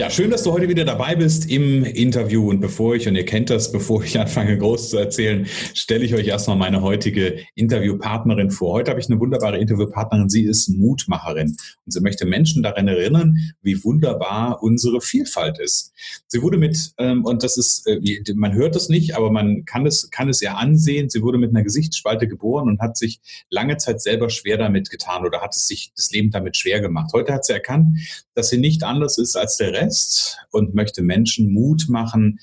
Ja, 0.00 0.08
schön, 0.08 0.30
dass 0.30 0.44
du 0.44 0.52
heute 0.52 0.66
wieder 0.66 0.86
dabei 0.86 1.14
bist 1.14 1.50
im 1.50 1.84
Interview. 1.84 2.48
Und 2.48 2.60
bevor 2.60 2.94
ich, 2.94 3.06
und 3.06 3.16
ihr 3.16 3.26
kennt 3.26 3.50
das, 3.50 3.70
bevor 3.72 4.02
ich 4.02 4.18
anfange 4.18 4.56
groß 4.56 4.88
zu 4.88 4.96
erzählen, 4.96 5.46
stelle 5.74 6.02
ich 6.06 6.14
euch 6.14 6.26
erstmal 6.26 6.56
meine 6.56 6.80
heutige 6.80 7.40
Interviewpartnerin 7.54 8.50
vor. 8.50 8.72
Heute 8.72 8.92
habe 8.92 9.00
ich 9.00 9.10
eine 9.10 9.20
wunderbare 9.20 9.58
Interviewpartnerin. 9.58 10.30
Sie 10.30 10.44
ist 10.44 10.70
Mutmacherin 10.70 11.54
und 11.84 11.92
sie 11.92 12.00
möchte 12.00 12.24
Menschen 12.24 12.62
daran 12.62 12.88
erinnern, 12.88 13.36
wie 13.60 13.84
wunderbar 13.84 14.62
unsere 14.62 15.02
Vielfalt 15.02 15.58
ist. 15.58 15.92
Sie 16.28 16.40
wurde 16.40 16.56
mit, 16.56 16.92
ähm, 16.96 17.26
und 17.26 17.42
das 17.42 17.58
ist, 17.58 17.86
äh, 17.86 18.00
man 18.34 18.54
hört 18.54 18.76
es 18.76 18.88
nicht, 18.88 19.16
aber 19.16 19.30
man 19.30 19.66
kann 19.66 19.84
es, 19.84 20.10
kann 20.10 20.30
es 20.30 20.40
ihr 20.40 20.56
ansehen. 20.56 21.10
Sie 21.10 21.20
wurde 21.20 21.36
mit 21.36 21.50
einer 21.50 21.62
Gesichtsspalte 21.62 22.26
geboren 22.26 22.70
und 22.70 22.80
hat 22.80 22.96
sich 22.96 23.20
lange 23.50 23.76
Zeit 23.76 24.00
selber 24.00 24.30
schwer 24.30 24.56
damit 24.56 24.88
getan 24.88 25.26
oder 25.26 25.42
hat 25.42 25.54
es 25.54 25.66
sich 25.66 25.92
das 25.94 26.10
Leben 26.10 26.30
damit 26.30 26.56
schwer 26.56 26.80
gemacht. 26.80 27.10
Heute 27.12 27.34
hat 27.34 27.44
sie 27.44 27.52
erkannt, 27.52 27.98
dass 28.32 28.48
sie 28.48 28.56
nicht 28.56 28.82
anders 28.82 29.18
ist 29.18 29.36
als 29.36 29.58
der 29.58 29.74
Rest 29.74 29.89
vernetzt 29.90 30.38
und 30.50 30.74
möchte 30.74 31.02
Menschen 31.02 31.52
Mut 31.52 31.86
machen, 31.88 32.38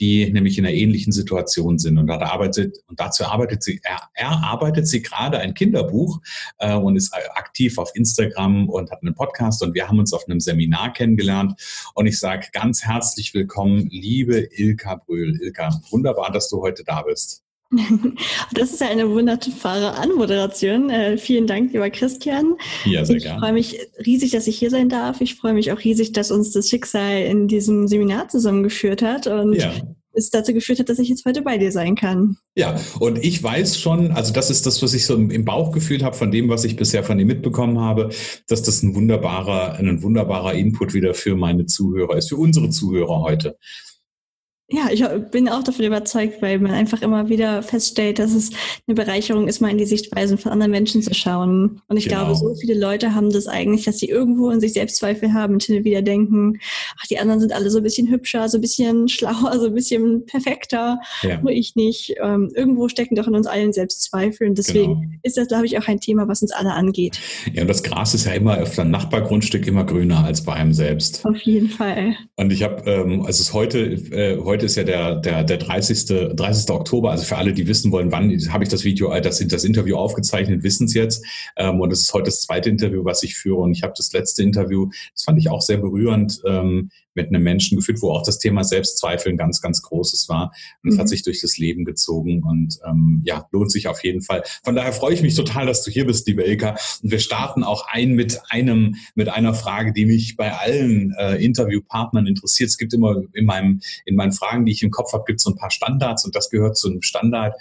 die 0.00 0.28
nämlich 0.32 0.58
in 0.58 0.66
einer 0.66 0.74
ähnlichen 0.74 1.12
Situation 1.12 1.78
sind. 1.78 1.98
Und, 1.98 2.10
arbeitet, 2.10 2.78
und 2.88 2.98
dazu 2.98 3.24
arbeitet 3.24 3.62
sie, 3.62 3.80
erarbeitet 4.14 4.88
sie 4.88 5.02
gerade 5.02 5.38
ein 5.38 5.54
Kinderbuch 5.54 6.20
äh, 6.58 6.74
und 6.74 6.96
ist 6.96 7.14
aktiv 7.14 7.78
auf 7.78 7.92
Instagram 7.94 8.68
und 8.68 8.90
hat 8.90 9.02
einen 9.02 9.14
Podcast. 9.14 9.62
Und 9.62 9.74
wir 9.74 9.88
haben 9.88 10.00
uns 10.00 10.12
auf 10.12 10.24
einem 10.26 10.40
Seminar 10.40 10.92
kennengelernt. 10.92 11.60
Und 11.94 12.06
ich 12.06 12.18
sage 12.18 12.48
ganz 12.52 12.84
herzlich 12.84 13.34
willkommen, 13.34 13.88
liebe 13.88 14.48
Ilka 14.50 14.96
Brühl. 14.96 15.40
Ilka, 15.40 15.80
wunderbar, 15.90 16.32
dass 16.32 16.48
du 16.48 16.60
heute 16.60 16.82
da 16.82 17.02
bist. 17.02 17.43
Das 18.54 18.72
ist 18.72 18.80
ja 18.80 18.88
eine 18.88 19.08
wunderbare 19.10 19.94
Anmoderation. 19.94 20.90
Äh, 20.90 21.18
vielen 21.18 21.46
Dank, 21.46 21.72
lieber 21.72 21.90
Christian. 21.90 22.54
Ja, 22.84 23.04
sehr 23.04 23.18
gerne. 23.18 23.36
Ich 23.36 23.40
freue 23.40 23.52
mich 23.52 23.78
riesig, 24.06 24.30
dass 24.32 24.46
ich 24.46 24.58
hier 24.58 24.70
sein 24.70 24.88
darf. 24.88 25.20
Ich 25.20 25.34
freue 25.34 25.54
mich 25.54 25.72
auch 25.72 25.78
riesig, 25.78 26.12
dass 26.12 26.30
uns 26.30 26.52
das 26.52 26.68
Schicksal 26.68 27.22
in 27.22 27.48
diesem 27.48 27.88
Seminar 27.88 28.28
zusammengeführt 28.28 29.02
hat 29.02 29.26
und 29.26 29.54
ja. 29.54 29.72
es 30.12 30.30
dazu 30.30 30.52
geführt 30.52 30.78
hat, 30.78 30.88
dass 30.88 30.98
ich 30.98 31.08
jetzt 31.08 31.24
heute 31.24 31.42
bei 31.42 31.58
dir 31.58 31.72
sein 31.72 31.94
kann. 31.94 32.36
Ja, 32.54 32.76
und 33.00 33.22
ich 33.22 33.42
weiß 33.42 33.78
schon, 33.80 34.12
also 34.12 34.32
das 34.32 34.50
ist 34.50 34.66
das, 34.66 34.82
was 34.82 34.94
ich 34.94 35.06
so 35.06 35.16
im 35.16 35.44
Bauch 35.44 35.72
gefühlt 35.72 36.02
habe 36.02 36.16
von 36.16 36.30
dem, 36.30 36.48
was 36.48 36.64
ich 36.64 36.76
bisher 36.76 37.04
von 37.04 37.18
dir 37.18 37.26
mitbekommen 37.26 37.80
habe, 37.80 38.10
dass 38.48 38.62
das 38.62 38.82
ein 38.82 38.94
wunderbarer, 38.94 39.74
ein 39.74 40.02
wunderbarer 40.02 40.54
Input 40.54 40.94
wieder 40.94 41.14
für 41.14 41.36
meine 41.36 41.66
Zuhörer 41.66 42.16
ist, 42.16 42.28
für 42.28 42.36
unsere 42.36 42.70
Zuhörer 42.70 43.22
heute. 43.22 43.56
Ja, 44.70 44.88
ich 44.90 45.04
bin 45.30 45.50
auch 45.50 45.62
davon 45.62 45.84
überzeugt, 45.84 46.40
weil 46.40 46.58
man 46.58 46.72
einfach 46.72 47.02
immer 47.02 47.28
wieder 47.28 47.62
feststellt, 47.62 48.18
dass 48.18 48.32
es 48.32 48.50
eine 48.86 48.94
Bereicherung 48.94 49.46
ist, 49.46 49.60
mal 49.60 49.70
in 49.70 49.76
die 49.76 49.84
Sichtweisen 49.84 50.38
von 50.38 50.52
anderen 50.52 50.70
Menschen 50.70 51.02
zu 51.02 51.12
schauen. 51.12 51.82
Und 51.86 51.98
ich 51.98 52.08
genau. 52.08 52.24
glaube, 52.24 52.34
so 52.36 52.54
viele 52.54 52.72
Leute 52.72 53.14
haben 53.14 53.30
das 53.30 53.46
eigentlich, 53.46 53.84
dass 53.84 53.98
sie 53.98 54.08
irgendwo 54.08 54.48
in 54.48 54.60
sich 54.60 54.72
Selbstzweifel 54.72 55.34
haben 55.34 55.54
und 55.54 55.64
hin 55.64 55.84
wieder 55.84 56.00
denken, 56.00 56.60
ach, 56.98 57.06
die 57.08 57.18
anderen 57.18 57.40
sind 57.40 57.52
alle 57.52 57.68
so 57.68 57.78
ein 57.78 57.82
bisschen 57.82 58.08
hübscher, 58.08 58.48
so 58.48 58.56
ein 58.56 58.62
bisschen 58.62 59.06
schlauer, 59.10 59.58
so 59.58 59.66
ein 59.66 59.74
bisschen 59.74 60.24
perfekter, 60.24 60.98
ja. 61.20 61.42
nur 61.42 61.52
ich 61.52 61.76
nicht. 61.76 62.14
Ähm, 62.22 62.50
irgendwo 62.54 62.88
stecken 62.88 63.16
doch 63.16 63.28
in 63.28 63.34
uns 63.34 63.46
allen 63.46 63.74
Selbstzweifel. 63.74 64.48
Und 64.48 64.56
deswegen 64.56 64.94
genau. 64.94 65.12
ist 65.24 65.36
das, 65.36 65.48
glaube 65.48 65.66
ich, 65.66 65.78
auch 65.78 65.88
ein 65.88 66.00
Thema, 66.00 66.26
was 66.26 66.40
uns 66.40 66.52
alle 66.52 66.72
angeht. 66.72 67.20
Ja, 67.52 67.62
und 67.62 67.68
das 67.68 67.82
Gras 67.82 68.14
ist 68.14 68.24
ja 68.24 68.32
immer 68.32 68.62
auf 68.62 68.74
dem 68.76 68.90
Nachbargrundstück 68.90 69.66
immer 69.66 69.84
grüner 69.84 70.24
als 70.24 70.42
bei 70.42 70.54
einem 70.54 70.72
selbst. 70.72 71.22
Auf 71.26 71.42
jeden 71.42 71.68
Fall. 71.68 72.16
Und 72.36 72.50
ich 72.50 72.62
habe, 72.62 72.90
ähm, 72.90 73.20
also 73.20 73.28
es 73.28 73.40
ist 73.40 73.52
heute, 73.52 73.78
äh, 73.78 74.38
heute 74.42 74.53
heute 74.54 74.66
ist 74.66 74.76
ja 74.76 74.84
der, 74.84 75.16
der, 75.16 75.42
der 75.42 75.56
30. 75.56 76.36
30. 76.36 76.70
Oktober. 76.70 77.10
Also 77.10 77.24
für 77.24 77.36
alle, 77.36 77.52
die 77.52 77.66
wissen 77.66 77.90
wollen, 77.90 78.12
wann 78.12 78.30
habe 78.52 78.62
ich 78.62 78.70
das 78.70 78.84
Video, 78.84 79.10
äh, 79.10 79.20
das, 79.20 79.44
das 79.48 79.64
Interview 79.64 79.96
aufgezeichnet, 79.96 80.62
wissen 80.62 80.84
es 80.84 80.94
jetzt. 80.94 81.26
Ähm, 81.56 81.80
und 81.80 81.92
es 81.92 82.02
ist 82.02 82.14
heute 82.14 82.26
das 82.26 82.42
zweite 82.42 82.70
Interview, 82.70 83.04
was 83.04 83.24
ich 83.24 83.34
führe. 83.34 83.60
Und 83.60 83.72
ich 83.72 83.82
habe 83.82 83.94
das 83.96 84.12
letzte 84.12 84.44
Interview, 84.44 84.90
das 85.12 85.24
fand 85.24 85.40
ich 85.40 85.50
auch 85.50 85.60
sehr 85.60 85.78
berührend, 85.78 86.40
ähm, 86.46 86.90
mit 87.14 87.28
einem 87.28 87.42
Menschen 87.42 87.76
geführt, 87.76 88.02
wo 88.02 88.10
auch 88.10 88.22
das 88.22 88.38
Thema 88.38 88.64
Selbstzweifeln 88.64 89.36
ganz, 89.36 89.60
ganz 89.60 89.82
großes 89.82 90.28
war. 90.28 90.52
Und 90.82 90.90
es 90.90 90.96
mhm. 90.96 91.00
hat 91.00 91.08
sich 91.08 91.22
durch 91.22 91.40
das 91.40 91.58
Leben 91.58 91.84
gezogen 91.84 92.42
und 92.42 92.78
ähm, 92.86 93.22
ja, 93.24 93.46
lohnt 93.52 93.70
sich 93.70 93.88
auf 93.88 94.02
jeden 94.04 94.20
Fall. 94.20 94.42
Von 94.64 94.74
daher 94.74 94.92
freue 94.92 95.14
ich 95.14 95.22
mich 95.22 95.34
total, 95.34 95.66
dass 95.66 95.82
du 95.82 95.90
hier 95.90 96.06
bist, 96.06 96.26
liebe 96.26 96.42
Ilka. 96.42 96.76
Und 97.02 97.10
wir 97.10 97.20
starten 97.20 97.62
auch 97.64 97.86
ein 97.88 98.14
mit 98.14 98.40
einem, 98.48 98.96
mit 99.14 99.28
einer 99.28 99.54
Frage, 99.54 99.92
die 99.92 100.06
mich 100.06 100.36
bei 100.36 100.52
allen 100.52 101.14
äh, 101.18 101.36
Interviewpartnern 101.36 102.26
interessiert. 102.26 102.70
Es 102.70 102.78
gibt 102.78 102.92
immer 102.92 103.22
in 103.32 103.44
meinem, 103.44 103.80
in 104.04 104.16
meinen 104.16 104.32
Fragen, 104.32 104.66
die 104.66 104.72
ich 104.72 104.82
im 104.82 104.90
Kopf 104.90 105.12
habe, 105.12 105.24
gibt 105.26 105.40
es 105.40 105.44
so 105.44 105.50
ein 105.50 105.56
paar 105.56 105.70
Standards 105.70 106.24
und 106.24 106.34
das 106.34 106.50
gehört 106.50 106.76
zu 106.76 106.90
einem 106.90 107.02
Standard. 107.02 107.54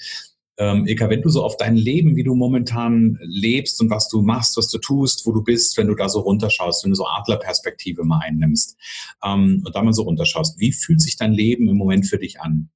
Ähm, 0.58 0.86
Eka, 0.88 1.10
wenn 1.10 1.22
du 1.22 1.30
so 1.30 1.44
auf 1.44 1.58
dein 1.58 1.76
Leben, 1.76 2.16
wie 2.16 2.24
du 2.24 2.36
momentan 2.36 3.18
lebst 3.22 3.82
und 3.82 3.90
was 3.90 4.08
du 4.08 4.22
machst, 4.22 4.56
was 4.58 4.70
du 4.70 4.78
tust, 4.78 5.26
wo 5.26 5.32
du 5.32 5.44
bist, 5.44 5.78
wenn 5.78 5.88
du 5.88 5.96
da 5.96 6.10
so 6.10 6.20
runterschaust, 6.20 6.84
wenn 6.84 6.92
du 6.92 6.96
so 6.96 7.08
Adlerperspektive 7.08 8.04
mal 8.04 8.20
einnimmst 8.20 8.78
ähm, 9.24 9.64
und 9.66 9.76
da 9.76 9.82
mal 9.82 9.94
so 9.94 10.04
runterschaust, 10.04 10.60
wie 10.60 10.72
fühlt 10.72 11.02
sich 11.02 11.18
dein 11.18 11.34
Leben 11.34 11.68
im 11.70 11.78
Moment 11.78 12.06
für 12.06 12.20
dich 12.20 12.40
an? 12.40 12.70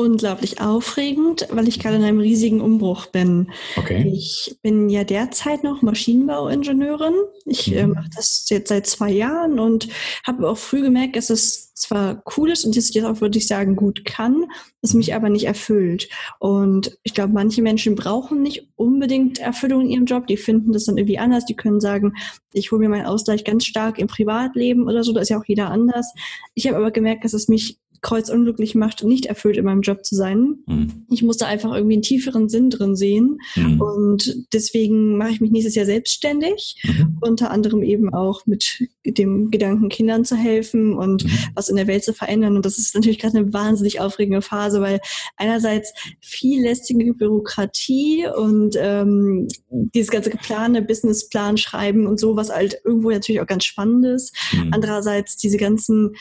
Unglaublich 0.00 0.60
aufregend, 0.60 1.46
weil 1.50 1.68
ich 1.68 1.78
gerade 1.78 1.96
in 1.96 2.04
einem 2.04 2.20
riesigen 2.20 2.60
Umbruch 2.60 3.06
bin. 3.06 3.50
Okay. 3.76 4.10
Ich 4.14 4.56
bin 4.62 4.88
ja 4.88 5.04
derzeit 5.04 5.62
noch 5.62 5.82
Maschinenbauingenieurin. 5.82 7.14
Ich 7.44 7.68
mhm. 7.68 7.76
äh, 7.76 7.86
mache 7.86 8.10
das 8.14 8.46
jetzt 8.48 8.68
seit 8.68 8.86
zwei 8.86 9.10
Jahren 9.10 9.58
und 9.58 9.88
habe 10.26 10.48
auch 10.48 10.58
früh 10.58 10.82
gemerkt, 10.82 11.16
dass 11.16 11.30
es 11.30 11.74
zwar 11.74 12.22
cool 12.36 12.50
ist 12.50 12.64
und 12.64 12.76
dass 12.76 12.88
ich 12.90 12.94
jetzt 12.94 13.04
auch, 13.04 13.20
würde 13.20 13.38
ich 13.38 13.46
sagen, 13.46 13.76
gut 13.76 14.04
kann, 14.04 14.46
es 14.82 14.94
mich 14.94 15.14
aber 15.14 15.28
nicht 15.28 15.46
erfüllt. 15.46 16.08
Und 16.38 16.98
ich 17.02 17.14
glaube, 17.14 17.32
manche 17.32 17.62
Menschen 17.62 17.94
brauchen 17.94 18.42
nicht 18.42 18.68
unbedingt 18.76 19.38
Erfüllung 19.38 19.82
in 19.82 19.90
ihrem 19.90 20.04
Job. 20.04 20.26
Die 20.26 20.36
finden 20.36 20.72
das 20.72 20.84
dann 20.84 20.98
irgendwie 20.98 21.18
anders. 21.18 21.46
Die 21.46 21.56
können 21.56 21.80
sagen, 21.80 22.14
ich 22.52 22.70
hole 22.70 22.80
mir 22.80 22.88
meinen 22.88 23.06
Ausgleich 23.06 23.44
ganz 23.44 23.64
stark 23.64 23.98
im 23.98 24.08
Privatleben 24.08 24.88
oder 24.88 25.04
so. 25.04 25.12
Da 25.12 25.20
ist 25.20 25.30
ja 25.30 25.38
auch 25.38 25.44
jeder 25.46 25.70
anders. 25.70 26.12
Ich 26.54 26.66
habe 26.66 26.76
aber 26.76 26.90
gemerkt, 26.90 27.24
dass 27.24 27.32
es 27.32 27.48
mich 27.48 27.78
kreuzunglücklich 28.02 28.74
macht, 28.74 29.04
nicht 29.04 29.26
erfüllt 29.26 29.56
in 29.56 29.64
meinem 29.64 29.82
Job 29.82 30.04
zu 30.04 30.14
sein. 30.14 30.58
Mhm. 30.66 31.06
Ich 31.10 31.22
musste 31.22 31.46
einfach 31.46 31.74
irgendwie 31.74 31.94
einen 31.94 32.02
tieferen 32.02 32.48
Sinn 32.48 32.70
drin 32.70 32.96
sehen. 32.96 33.38
Mhm. 33.56 33.80
Und 33.80 34.46
deswegen 34.52 35.18
mache 35.18 35.30
ich 35.30 35.40
mich 35.40 35.50
nächstes 35.50 35.74
Jahr 35.74 35.86
selbstständig, 35.86 36.82
mhm. 36.82 37.18
unter 37.20 37.50
anderem 37.50 37.82
eben 37.82 38.12
auch 38.12 38.46
mit 38.46 38.88
dem 39.04 39.50
Gedanken, 39.50 39.88
Kindern 39.88 40.24
zu 40.24 40.36
helfen 40.36 40.94
und 40.94 41.24
mhm. 41.24 41.30
was 41.54 41.68
in 41.68 41.76
der 41.76 41.86
Welt 41.86 42.04
zu 42.04 42.14
verändern. 42.14 42.56
Und 42.56 42.64
das 42.64 42.78
ist 42.78 42.94
natürlich 42.94 43.18
gerade 43.18 43.38
eine 43.38 43.52
wahnsinnig 43.52 44.00
aufregende 44.00 44.42
Phase, 44.42 44.80
weil 44.80 45.00
einerseits 45.36 45.92
viel 46.20 46.62
lästige 46.62 47.12
Bürokratie 47.14 48.26
und 48.34 48.76
ähm, 48.78 49.48
dieses 49.70 50.10
ganze 50.10 50.30
geplante 50.30 50.82
Businessplan 50.82 51.56
schreiben 51.58 52.06
und 52.06 52.18
so, 52.18 52.36
was 52.36 52.50
halt 52.50 52.80
irgendwo 52.84 53.10
natürlich 53.10 53.40
auch 53.40 53.46
ganz 53.46 53.64
spannend 53.64 54.06
ist. 54.06 54.34
Mhm. 54.52 54.70
Andererseits 54.72 55.36
diese 55.36 55.58
ganzen 55.58 56.14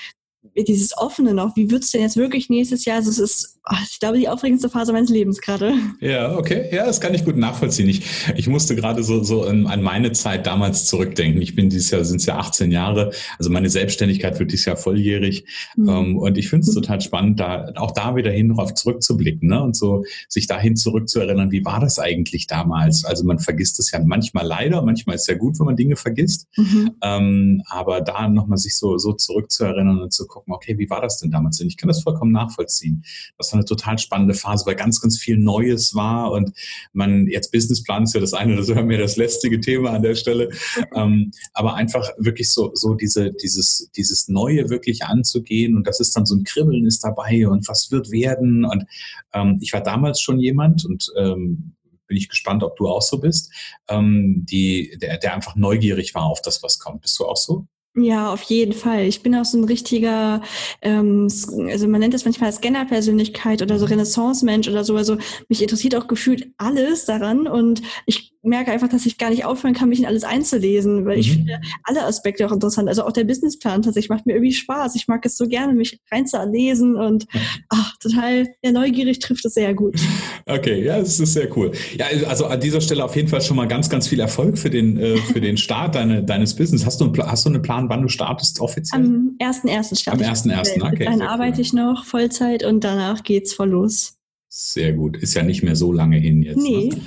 dieses 0.56 0.98
Offene 0.98 1.34
noch, 1.34 1.56
wie 1.56 1.70
wird 1.70 1.84
es 1.84 1.92
denn 1.92 2.02
jetzt 2.02 2.18
wirklich 2.18 2.50
nächstes 2.50 2.86
Jahr? 2.86 2.98
Also 2.98 3.10
es 3.10 3.20
ist 3.20 3.59
ich 3.84 4.00
glaube, 4.00 4.18
die 4.18 4.30
aufregendste 4.30 4.70
Phase 4.70 4.94
meines 4.94 5.10
Lebens 5.10 5.42
gerade. 5.42 5.74
Ja, 6.00 6.38
okay. 6.38 6.70
Ja, 6.72 6.86
das 6.86 7.02
kann 7.02 7.14
ich 7.14 7.26
gut 7.26 7.38
nachvollziehen. 7.38 7.90
Ich, 7.90 8.02
ich 8.36 8.48
musste 8.48 8.76
gerade 8.76 9.04
so, 9.04 9.24
so 9.24 9.44
an 9.44 9.82
meine 9.82 10.12
Zeit 10.12 10.48
damals 10.48 10.86
zurückdenken. 10.86 11.42
Ich 11.42 11.56
bin 11.56 11.70
dieses 11.70 11.92
Jahr, 11.92 12.04
sind 12.04 12.22
es 12.22 12.26
ja 12.26 12.38
18 12.38 12.72
Jahre. 12.72 13.12
Also 13.38 13.50
meine 13.50 13.70
Selbstständigkeit 13.70 14.40
wird 14.40 14.52
dieses 14.52 14.66
Jahr 14.66 14.78
volljährig. 14.78 15.46
Mhm. 15.76 16.18
und 16.18 16.38
ich 16.38 16.50
finde 16.50 16.68
es 16.68 16.74
total 16.74 17.02
spannend, 17.02 17.40
da 17.40 17.72
auch 17.76 17.92
da 17.92 18.16
wieder 18.16 18.32
hin 18.32 18.50
drauf 18.50 18.74
zurückzublicken 18.74 19.50
ne? 19.50 19.62
und 19.62 19.76
so 19.76 20.04
sich 20.28 20.48
dahin 20.48 20.76
zurückzuerinnern, 20.76 21.52
wie 21.52 21.66
war 21.66 21.80
das 21.80 22.00
eigentlich 22.00 22.48
damals? 22.48 23.06
Also 23.06 23.24
man 23.24 23.40
vergisst 23.40 23.80
es 23.80 23.92
ja 23.92 24.00
manchmal 24.04 24.46
leider, 24.46 24.82
manchmal 24.82 25.16
ist 25.16 25.24
es 25.24 25.28
ja 25.28 25.36
gut, 25.36 25.60
wenn 25.60 25.66
man 25.66 25.76
Dinge 25.76 25.96
vergisst. 25.96 26.48
Mhm. 26.56 26.92
Ähm, 27.02 27.64
aber 27.68 28.02
da 28.02 28.28
nochmal 28.28 28.58
sich 28.58 28.76
so, 28.78 28.98
so 28.98 29.14
zurückzuerinnern 29.14 30.02
und 30.02 30.14
zu 30.14 30.28
gucken, 30.28 30.54
okay, 30.54 30.78
wie 30.78 30.90
war 30.90 31.02
das 31.02 31.20
denn 31.20 31.32
damals? 31.32 31.60
Und 31.62 31.68
ich 31.68 31.78
kann 31.78 31.88
das 31.88 32.04
vollkommen 32.04 32.32
nachvollziehen. 32.32 33.04
Das 33.38 33.54
eine 33.60 33.66
total 33.66 33.98
spannende 33.98 34.34
Phase, 34.34 34.66
weil 34.66 34.76
ganz, 34.76 35.02
ganz 35.02 35.18
viel 35.18 35.38
Neues 35.38 35.96
war 35.96 36.32
und 36.32 36.52
man 36.94 37.28
jetzt 37.28 37.52
Businessplan 37.52 38.04
ist 38.04 38.14
ja 38.14 38.22
das 38.22 38.34
eine, 38.34 38.56
das 38.56 38.68
wäre 38.68 38.84
mir 38.84 38.98
das 38.98 39.18
lästige 39.18 39.60
Thema 39.60 39.92
an 39.92 40.02
der 40.02 40.16
Stelle, 40.16 40.50
ähm, 40.96 41.32
aber 41.54 41.76
einfach 41.76 42.10
wirklich 42.18 42.52
so, 42.52 42.72
so 42.74 42.96
diese, 42.96 43.32
dieses, 43.34 43.90
dieses 43.96 44.28
Neue 44.28 44.70
wirklich 44.70 45.04
anzugehen 45.04 45.76
und 45.76 45.88
das 45.88 46.00
ist 46.00 46.16
dann 46.16 46.26
so 46.26 46.36
ein 46.36 46.44
Kribbeln 46.44 46.86
ist 46.86 47.04
dabei 47.04 47.48
und 47.48 47.68
was 47.68 47.92
wird 47.92 48.12
werden 48.12 48.66
und 48.66 48.86
ähm, 49.34 49.58
ich 49.62 49.74
war 49.74 49.82
damals 49.82 50.22
schon 50.22 50.40
jemand 50.40 50.86
und 50.86 51.12
ähm, 51.18 51.76
bin 52.08 52.18
ich 52.18 52.28
gespannt, 52.28 52.64
ob 52.64 52.76
du 52.76 52.88
auch 52.88 53.02
so 53.02 53.20
bist, 53.20 53.54
ähm, 53.88 54.46
die, 54.50 54.98
der, 55.00 55.18
der 55.20 55.34
einfach 55.34 55.56
neugierig 55.56 56.16
war 56.16 56.24
auf 56.24 56.42
das, 56.42 56.62
was 56.64 56.80
kommt. 56.80 57.02
Bist 57.02 57.18
du 57.20 57.26
auch 57.26 57.38
so? 57.38 57.68
Ja, 57.96 58.32
auf 58.32 58.44
jeden 58.44 58.74
Fall. 58.74 59.06
Ich 59.06 59.24
bin 59.24 59.36
auch 59.36 59.46
so 59.46 59.58
ein 59.58 59.64
richtiger, 59.64 60.42
ähm, 60.82 61.28
also 61.70 61.88
man 61.88 62.00
nennt 62.00 62.14
das 62.14 62.24
manchmal 62.24 62.52
Scanner-Persönlichkeit 62.54 63.62
oder 63.62 63.80
so 63.80 63.86
mhm. 63.86 63.92
Renaissance-Mensch 63.94 64.68
oder 64.70 64.84
so. 64.84 64.96
Also 64.96 65.18
mich 65.50 65.62
interessiert 65.62 65.96
auch 65.96 66.08
gefühlt 66.08 66.52
alles 66.58 67.06
daran 67.06 67.48
und 67.48 67.82
ich 68.06 68.34
merke 68.42 68.72
einfach, 68.72 68.88
dass 68.88 69.06
ich 69.06 69.18
gar 69.18 69.30
nicht 69.30 69.46
aufhören 69.46 69.74
kann, 69.74 69.90
mich 69.90 70.00
in 70.00 70.06
alles 70.06 70.24
einzulesen, 70.24 71.06
weil 71.06 71.16
mhm. 71.16 71.20
ich 71.20 71.32
finde 71.34 71.60
alle 71.84 72.06
Aspekte 72.06 72.46
auch 72.46 72.52
interessant. 72.52 72.88
Also 72.88 73.04
auch 73.04 73.12
der 73.12 73.26
Businessplan 73.26 73.82
tatsächlich 73.82 74.10
macht 74.10 74.26
mir 74.26 74.34
irgendwie 74.34 74.54
Spaß. 74.54 74.96
Ich 74.96 75.08
mag 75.08 75.26
es 75.26 75.38
so 75.38 75.48
gerne, 75.48 75.74
mich 75.74 76.00
reinzulesen 76.12 76.96
und 76.96 77.26
ach, 77.70 77.98
total 77.98 78.48
ja, 78.64 78.72
neugierig 78.72 79.20
trifft 79.20 79.46
es 79.46 79.54
sehr 79.54 79.74
gut. 79.74 79.96
Okay, 80.46 80.84
ja, 80.84 80.98
das 80.98 81.20
ist 81.20 81.34
sehr 81.34 81.56
cool. 81.56 81.72
Ja, 81.96 82.08
also 82.28 82.48
an 82.48 82.60
dieser 82.60 82.82
Stelle 82.82 83.06
auf 83.06 83.16
jeden 83.16 83.28
Fall 83.28 83.42
schon 83.42 83.56
mal 83.56 83.68
ganz, 83.68 83.88
ganz 83.88 84.08
viel 84.08 84.20
Erfolg 84.20 84.58
für 84.58 84.72
den, 84.72 84.98
äh, 84.98 85.18
für 85.18 85.40
den 85.40 85.58
Start 85.58 85.94
deine, 85.94 86.24
deines 86.24 86.56
Business. 86.56 86.88
Hast 86.88 87.02
du, 87.02 87.06
einen, 87.06 87.18
hast 87.18 87.46
du 87.46 87.50
einen 87.50 87.62
Plan, 87.62 87.88
wann 87.88 88.02
du 88.02 88.08
startest 88.08 88.60
offiziell? 88.60 89.00
Am 89.00 89.38
1.1. 89.40 90.00
starte 90.00 90.26
Am 90.26 90.34
1.1., 90.34 90.82
okay. 90.82 91.06
Dann 91.06 91.22
arbeite 91.22 91.58
cool. 91.58 91.62
ich 91.62 91.74
noch 91.74 92.04
Vollzeit 92.04 92.64
und 92.64 92.84
danach 92.84 93.22
geht's 93.22 93.54
voll 93.54 93.70
los. 93.70 94.18
Sehr 94.50 94.94
gut. 94.94 95.18
Ist 95.18 95.36
ja 95.36 95.44
nicht 95.44 95.62
mehr 95.62 95.76
so 95.76 95.94
lange 95.94 96.18
hin 96.18 96.42
jetzt. 96.42 96.58
Nee. 96.58 96.90
Ne? 96.90 97.02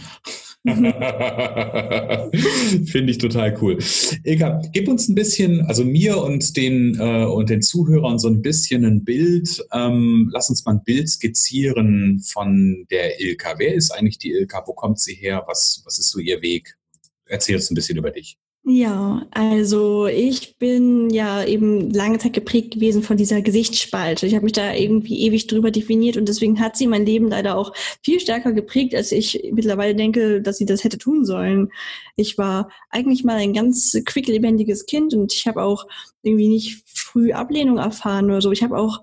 Finde 2.86 3.10
ich 3.10 3.18
total 3.18 3.58
cool. 3.60 3.78
Ilka, 4.22 4.62
gib 4.72 4.86
uns 4.86 5.08
ein 5.08 5.16
bisschen, 5.16 5.66
also 5.66 5.84
mir 5.84 6.18
und 6.18 6.56
den, 6.56 6.96
äh, 7.00 7.24
und 7.24 7.50
den 7.50 7.62
Zuhörern 7.62 8.20
so 8.20 8.28
ein 8.28 8.42
bisschen 8.42 8.84
ein 8.84 9.04
Bild. 9.04 9.64
Ähm, 9.72 10.30
lass 10.32 10.50
uns 10.50 10.64
mal 10.64 10.74
ein 10.74 10.84
Bild 10.84 11.08
skizzieren 11.08 12.20
von 12.24 12.86
der 12.92 13.20
Ilka. 13.20 13.58
Wer 13.58 13.74
ist 13.74 13.90
eigentlich 13.90 14.18
die 14.18 14.30
Ilka? 14.30 14.62
Wo 14.64 14.72
kommt 14.72 15.00
sie 15.00 15.14
her? 15.14 15.42
Was, 15.48 15.82
was 15.84 15.98
ist 15.98 16.10
so 16.10 16.20
ihr 16.20 16.40
Weg? 16.42 16.76
Erzähl 17.26 17.56
uns 17.56 17.68
ein 17.70 17.74
bisschen 17.74 17.98
über 17.98 18.12
dich. 18.12 18.38
Ja, 18.64 19.26
also 19.32 20.06
ich 20.06 20.56
bin 20.58 21.10
ja 21.10 21.44
eben 21.44 21.90
lange 21.90 22.18
Zeit 22.18 22.32
geprägt 22.32 22.74
gewesen 22.74 23.02
von 23.02 23.16
dieser 23.16 23.42
Gesichtsspalte. 23.42 24.24
Ich 24.24 24.36
habe 24.36 24.44
mich 24.44 24.52
da 24.52 24.72
irgendwie 24.72 25.20
ewig 25.26 25.48
drüber 25.48 25.72
definiert 25.72 26.16
und 26.16 26.28
deswegen 26.28 26.60
hat 26.60 26.76
sie 26.76 26.86
mein 26.86 27.04
Leben 27.04 27.28
leider 27.28 27.56
auch 27.56 27.72
viel 28.04 28.20
stärker 28.20 28.52
geprägt, 28.52 28.94
als 28.94 29.10
ich 29.10 29.50
mittlerweile 29.52 29.96
denke, 29.96 30.40
dass 30.40 30.58
sie 30.58 30.64
das 30.64 30.84
hätte 30.84 30.96
tun 30.96 31.24
sollen. 31.24 31.70
Ich 32.14 32.38
war 32.38 32.70
eigentlich 32.90 33.24
mal 33.24 33.36
ein 33.36 33.52
ganz 33.52 33.96
quicklebendiges 34.04 34.86
Kind 34.86 35.12
und 35.12 35.32
ich 35.32 35.44
habe 35.48 35.60
auch 35.60 35.86
irgendwie 36.22 36.46
nicht 36.48 36.84
früh 36.86 37.32
Ablehnung 37.32 37.78
erfahren 37.78 38.26
oder 38.26 38.40
so. 38.40 38.52
Ich 38.52 38.62
habe 38.62 38.78
auch 38.78 39.00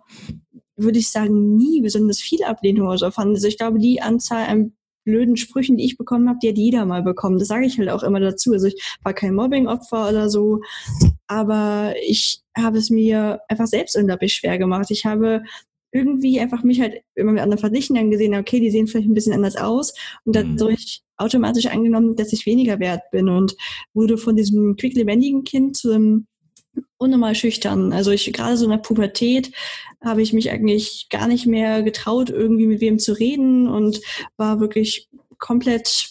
würde 0.77 1.00
ich 1.00 1.09
sagen, 1.11 1.57
nie 1.57 1.81
besonders 1.81 2.19
viel 2.21 2.44
Ablehnung 2.44 2.88
oder 2.88 2.97
so 2.97 3.06
erfahren. 3.06 3.29
Also 3.35 3.47
ich 3.47 3.57
glaube, 3.57 3.79
die 3.79 4.01
Anzahl 4.01 4.45
an 4.47 4.73
blöden 5.09 5.38
Sprüchen, 5.38 5.77
die 5.77 5.85
ich 5.85 5.97
bekommen 5.97 6.29
habe, 6.29 6.39
die 6.41 6.50
hat 6.50 6.57
jeder 6.57 6.85
mal 6.85 7.01
bekommen. 7.01 7.39
Das 7.39 7.47
sage 7.47 7.65
ich 7.65 7.77
halt 7.79 7.89
auch 7.89 8.03
immer 8.03 8.19
dazu. 8.19 8.53
Also 8.53 8.67
ich 8.67 8.97
war 9.03 9.13
kein 9.13 9.33
Mobbing-Opfer 9.33 10.09
oder 10.09 10.29
so, 10.29 10.61
aber 11.27 11.95
ich 12.07 12.41
habe 12.56 12.77
es 12.77 12.89
mir 12.89 13.39
einfach 13.47 13.67
selbst 13.67 13.95
unglaublich 13.95 14.33
schwer 14.33 14.57
gemacht. 14.57 14.91
Ich 14.91 15.06
habe 15.06 15.44
irgendwie 15.91 16.39
einfach 16.39 16.63
mich 16.63 16.81
halt 16.81 17.01
immer 17.15 17.31
mit 17.31 17.41
anderen 17.41 17.59
verglichen, 17.59 17.95
dann 17.95 18.11
gesehen, 18.11 18.35
okay, 18.35 18.59
die 18.59 18.69
sehen 18.69 18.88
vielleicht 18.88 19.07
ein 19.07 19.15
bisschen 19.15 19.33
anders 19.33 19.56
aus 19.56 19.94
und 20.23 20.35
mhm. 20.35 20.57
dadurch 20.57 21.01
automatisch 21.17 21.65
angenommen, 21.65 22.15
dass 22.15 22.31
ich 22.31 22.45
weniger 22.45 22.79
wert 22.79 23.01
bin 23.11 23.27
und 23.27 23.56
wurde 23.94 24.17
von 24.17 24.35
diesem 24.35 24.75
quick 24.75 24.95
lebendigen 24.95 25.44
Kind 25.44 25.75
zu 25.75 25.91
einem 25.91 26.27
unnormal 26.99 27.33
schüchtern. 27.33 27.91
Also 27.91 28.11
ich 28.11 28.31
gerade 28.31 28.57
so 28.57 28.65
in 28.65 28.71
der 28.71 28.77
Pubertät 28.77 29.51
habe 30.03 30.21
ich 30.21 30.33
mich 30.33 30.51
eigentlich 30.51 31.07
gar 31.09 31.27
nicht 31.27 31.47
mehr 31.47 31.81
getraut, 31.81 32.29
irgendwie 32.29 32.67
mit 32.67 32.81
wem 32.81 32.99
zu 32.99 33.13
reden 33.13 33.67
und 33.67 33.99
war 34.37 34.59
wirklich 34.59 35.09
komplett 35.39 36.09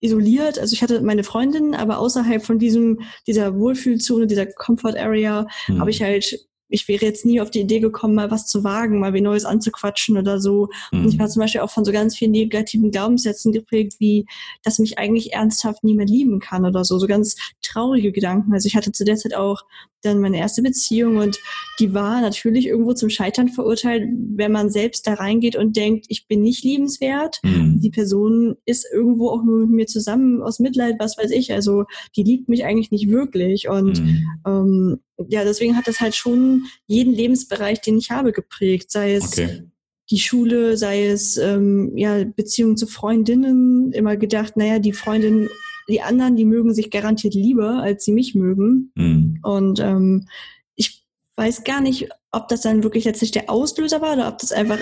isoliert. 0.00 0.58
Also 0.58 0.74
ich 0.74 0.82
hatte 0.82 1.00
meine 1.00 1.24
Freundin, 1.24 1.74
aber 1.74 1.98
außerhalb 1.98 2.44
von 2.44 2.58
diesem, 2.58 3.00
dieser 3.26 3.58
Wohlfühlzone, 3.58 4.26
dieser 4.26 4.46
Comfort 4.46 4.96
Area, 4.96 5.46
mhm. 5.68 5.80
habe 5.80 5.90
ich 5.90 6.02
halt 6.02 6.46
ich 6.68 6.88
wäre 6.88 7.04
jetzt 7.04 7.24
nie 7.24 7.40
auf 7.40 7.50
die 7.50 7.60
Idee 7.60 7.80
gekommen, 7.80 8.14
mal 8.14 8.30
was 8.30 8.46
zu 8.46 8.64
wagen, 8.64 8.98
mal 8.98 9.14
wie 9.14 9.20
Neues 9.20 9.44
anzuquatschen 9.44 10.18
oder 10.18 10.40
so. 10.40 10.68
Mhm. 10.90 11.00
Und 11.00 11.08
ich 11.12 11.18
war 11.18 11.28
zum 11.28 11.40
Beispiel 11.40 11.60
auch 11.60 11.70
von 11.70 11.84
so 11.84 11.92
ganz 11.92 12.16
vielen 12.16 12.32
negativen 12.32 12.90
Glaubenssätzen 12.90 13.52
geprägt, 13.52 13.94
wie, 13.98 14.26
dass 14.62 14.78
mich 14.78 14.98
eigentlich 14.98 15.32
ernsthaft 15.32 15.84
niemand 15.84 16.10
lieben 16.10 16.40
kann 16.40 16.66
oder 16.66 16.84
so. 16.84 16.98
So 16.98 17.06
ganz 17.06 17.36
traurige 17.62 18.12
Gedanken. 18.12 18.52
Also 18.52 18.66
ich 18.66 18.76
hatte 18.76 18.92
zu 18.92 19.04
der 19.04 19.16
Zeit 19.16 19.34
auch 19.34 19.62
dann 20.02 20.20
meine 20.20 20.38
erste 20.38 20.62
Beziehung 20.62 21.16
und 21.16 21.38
die 21.78 21.92
war 21.92 22.20
natürlich 22.20 22.66
irgendwo 22.66 22.94
zum 22.94 23.10
Scheitern 23.10 23.48
verurteilt, 23.48 24.08
wenn 24.34 24.52
man 24.52 24.70
selbst 24.70 25.06
da 25.06 25.14
reingeht 25.14 25.56
und 25.56 25.76
denkt, 25.76 26.06
ich 26.08 26.26
bin 26.26 26.42
nicht 26.42 26.64
liebenswert. 26.64 27.40
Mhm. 27.42 27.80
Die 27.80 27.90
Person 27.90 28.56
ist 28.64 28.86
irgendwo 28.92 29.30
auch 29.30 29.42
nur 29.42 29.60
mit 29.60 29.70
mir 29.70 29.86
zusammen 29.86 30.42
aus 30.42 30.58
Mitleid, 30.58 30.96
was 30.98 31.18
weiß 31.18 31.30
ich. 31.30 31.52
Also 31.52 31.84
die 32.14 32.22
liebt 32.22 32.48
mich 32.48 32.64
eigentlich 32.64 32.90
nicht 32.90 33.10
wirklich. 33.10 33.68
Und 33.68 34.02
mhm. 34.02 34.26
ähm, 34.46 35.00
ja, 35.28 35.44
deswegen 35.44 35.76
hat 35.76 35.88
das 35.88 36.00
halt 36.00 36.14
schon 36.14 36.64
jeden 36.86 37.12
Lebensbereich, 37.12 37.80
den 37.80 37.98
ich 37.98 38.10
habe, 38.10 38.32
geprägt. 38.32 38.90
Sei 38.90 39.14
es 39.14 39.32
okay. 39.32 39.62
die 40.10 40.18
Schule, 40.18 40.76
sei 40.76 41.06
es 41.06 41.36
ähm, 41.36 41.92
ja 41.96 42.24
Beziehungen 42.24 42.76
zu 42.76 42.86
Freundinnen. 42.86 43.92
Immer 43.92 44.16
gedacht, 44.16 44.56
naja, 44.56 44.78
die 44.78 44.92
Freundin 44.92 45.48
die 45.88 46.02
anderen, 46.02 46.36
die 46.36 46.44
mögen 46.44 46.74
sich 46.74 46.90
garantiert 46.90 47.34
lieber, 47.34 47.82
als 47.82 48.04
sie 48.04 48.12
mich 48.12 48.34
mögen. 48.34 48.92
Mhm. 48.94 49.38
Und 49.42 49.80
ähm, 49.80 50.28
ich 50.74 51.04
weiß 51.36 51.64
gar 51.64 51.80
nicht, 51.80 52.08
ob 52.32 52.48
das 52.48 52.62
dann 52.62 52.82
wirklich 52.82 53.04
letztlich 53.04 53.30
der 53.30 53.48
Auslöser 53.50 54.00
war 54.00 54.14
oder 54.14 54.28
ob 54.28 54.38
das 54.38 54.52
einfach 54.52 54.78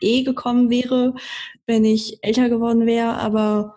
eh 0.00 0.22
gekommen 0.22 0.70
wäre, 0.70 1.14
wenn 1.66 1.84
ich 1.84 2.18
älter 2.22 2.48
geworden 2.48 2.86
wäre. 2.86 3.14
Aber 3.14 3.76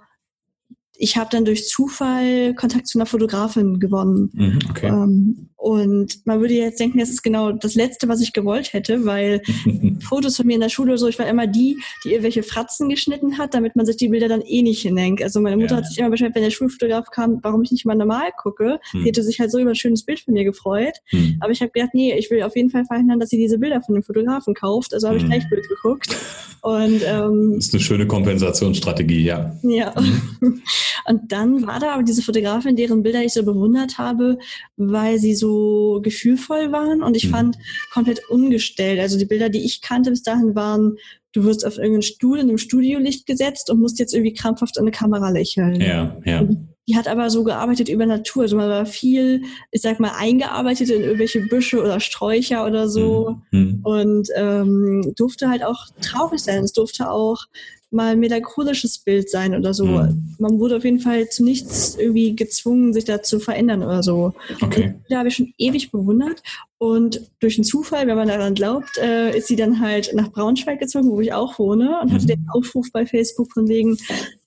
ich 0.94 1.18
habe 1.18 1.30
dann 1.32 1.46
durch 1.46 1.68
Zufall 1.68 2.54
Kontakt 2.56 2.88
zu 2.88 2.98
einer 2.98 3.06
Fotografin 3.06 3.80
gewonnen. 3.80 4.32
Mhm, 4.34 4.60
okay. 4.70 4.88
ähm, 4.88 5.50
und 5.60 6.26
man 6.26 6.40
würde 6.40 6.54
jetzt 6.54 6.80
denken, 6.80 7.00
das 7.00 7.10
ist 7.10 7.22
genau 7.22 7.52
das 7.52 7.76
Letzte, 7.76 8.08
was 8.08 8.22
ich 8.22 8.32
gewollt 8.32 8.72
hätte, 8.72 9.04
weil 9.06 9.42
Fotos 10.08 10.38
von 10.38 10.48
mir 10.48 10.54
in 10.54 10.62
der 10.62 10.70
Schule 10.70 10.92
oder 10.92 10.98
so, 10.98 11.10
ich 11.10 11.20
war 11.20 11.28
immer 11.28 11.48
die, 11.48 11.78
die 12.06 12.12
irgendwelche 12.12 12.44
Fratzen 12.44 12.88
geschnitten 12.88 13.38
hat, 13.38 13.54
damit 13.54 13.76
man 13.76 13.86
sich 13.86 13.98
die 13.98 14.08
Bilder 14.08 14.30
dann 14.30 14.40
eh 14.40 14.62
nicht 14.62 14.84
hinhängt. 14.84 15.22
Also 15.22 15.42
meine 15.42 15.58
Mutter 15.58 15.76
ja. 15.76 15.78
hat 15.82 15.86
sich 15.86 15.98
immer 15.98 16.12
beschwert, 16.12 16.34
wenn 16.34 16.44
der 16.44 16.52
Schulfotograf 16.52 17.12
kam, 17.12 17.40
warum 17.44 17.62
ich 17.64 17.72
nicht 17.72 17.86
mal 17.86 17.96
normal 17.96 18.30
gucke. 18.42 18.80
Hm. 18.92 19.02
Die 19.02 19.10
hätte 19.10 19.22
sich 19.22 19.42
halt 19.42 19.52
so 19.52 19.60
über 19.60 19.72
ein 19.72 19.76
schönes 19.76 20.06
Bild 20.06 20.22
von 20.22 20.34
mir 20.34 20.46
gefreut. 20.46 20.96
Hm. 21.08 21.36
Aber 21.42 21.52
ich 21.52 21.60
habe 21.60 21.72
gedacht, 21.72 21.94
nee, 21.94 22.18
ich 22.18 22.32
will 22.32 22.42
auf 22.44 22.56
jeden 22.56 22.70
Fall 22.70 22.86
verhindern, 22.86 23.20
dass 23.20 23.30
sie 23.30 23.38
diese 23.38 23.58
Bilder 23.58 23.82
von 23.82 23.96
dem 23.96 24.04
Fotografen 24.04 24.54
kauft. 24.54 24.94
Also 24.94 25.08
habe 25.08 25.18
ich 25.18 25.24
hm. 25.24 25.30
gleich 25.30 25.50
Bild 25.50 25.68
geguckt. 25.68 26.16
Und, 26.62 27.02
ähm, 27.06 27.54
das 27.56 27.68
ist 27.68 27.74
eine 27.74 27.84
schöne 27.84 28.08
Kompensationsstrategie, 28.08 29.24
ja. 29.24 29.54
Ja. 29.64 29.94
Mhm. 30.40 30.62
Und 31.06 31.32
dann 31.32 31.66
war 31.66 31.80
da 31.80 31.94
aber 31.94 32.04
diese 32.04 32.22
Fotografin, 32.22 32.76
deren 32.76 33.02
Bilder 33.02 33.24
ich 33.24 33.34
so 33.34 33.44
bewundert 33.44 33.98
habe, 33.98 34.38
weil 34.78 35.20
sie 35.20 35.34
so 35.34 35.49
so 35.50 36.00
gefühlvoll 36.04 36.72
waren 36.72 37.02
und 37.02 37.18
ich 37.18 37.28
mhm. 37.28 37.32
fand 37.32 37.58
komplett 37.92 38.30
ungestellt. 38.30 39.00
Also 39.00 39.18
die 39.18 39.26
Bilder, 39.26 39.50
die 39.50 39.66
ich 39.66 39.82
kannte 39.82 40.12
bis 40.12 40.24
dahin 40.24 40.56
waren, 40.56 40.98
du 41.34 41.44
wirst 41.44 41.66
auf 41.66 41.78
irgendeinen 41.78 42.02
Stuhl 42.04 42.40
in 42.40 42.50
einem 42.50 42.58
Studiolicht 42.58 43.26
gesetzt 43.26 43.70
und 43.70 43.80
musst 43.80 44.00
jetzt 44.00 44.14
irgendwie 44.14 44.34
krampfhaft 44.34 44.78
in 44.78 44.84
eine 44.84 44.92
Kamera 44.92 45.30
lächeln. 45.30 45.82
Ja, 45.82 46.18
ja. 46.26 46.48
die 46.88 46.96
hat 46.96 47.08
aber 47.08 47.30
so 47.30 47.44
gearbeitet 47.44 47.90
über 47.90 48.06
Natur. 48.06 48.44
Also 48.44 48.56
man 48.56 48.70
war 48.70 48.86
viel, 48.86 49.44
ich 49.72 49.82
sag 49.82 50.00
mal, 50.00 50.14
eingearbeitet 50.18 50.90
in 50.90 51.02
irgendwelche 51.02 51.42
Büsche 51.42 51.80
oder 51.80 52.00
Sträucher 52.00 52.66
oder 52.66 52.90
so 52.90 53.38
mhm. 53.52 53.60
mhm. 53.60 53.80
und 53.84 54.30
ähm, 54.36 55.14
durfte 55.16 55.50
halt 55.50 55.64
auch 55.64 55.88
traurig 56.02 56.40
sein. 56.40 56.64
Es 56.64 56.74
durfte 56.74 57.10
auch 57.10 57.46
mal 57.92 58.12
ein 58.12 58.20
melancholisches 58.20 59.00
Bild 59.00 59.30
sein 59.30 59.56
oder 59.56 59.74
so. 59.74 59.86
Mhm. 59.86 60.36
Man 60.38 60.60
wurde 60.60 60.78
auf 60.78 60.84
jeden 60.84 61.00
Fall 61.00 61.30
zu 61.30 61.44
nichts 61.44 61.96
irgendwie 61.96 62.36
gezwungen, 62.36 62.94
sich 62.94 63.06
da 63.06 63.24
zu 63.24 63.40
verändern 63.40 63.84
oder 63.84 64.04
so. 64.04 64.34
Okay. 64.62 64.96
da 65.10 65.20
habe 65.20 65.30
ich 65.30 65.36
schon 65.36 65.54
ewig 65.58 65.92
bewundert. 65.92 66.44
Und 66.78 67.30
durch 67.40 67.58
einen 67.58 67.66
Zufall, 67.66 68.08
wenn 68.08 68.16
man 68.16 68.28
daran 68.28 68.54
glaubt, 68.54 68.98
äh, 68.98 69.38
ist 69.38 69.48
sie 69.48 69.56
dann 69.56 69.80
halt 69.80 70.12
nach 70.14 70.32
Braunschweig 70.32 70.80
gezogen, 70.80 71.10
wo 71.10 71.20
ich 71.20 71.34
auch 71.34 71.60
wohne, 71.60 72.00
und 72.02 72.10
mhm. 72.10 72.16
hatte 72.16 72.28
den 72.28 72.46
Aufruf 72.54 72.88
bei 72.94 73.06
Facebook 73.06 73.52
von 73.52 73.68
wegen, 73.68 73.98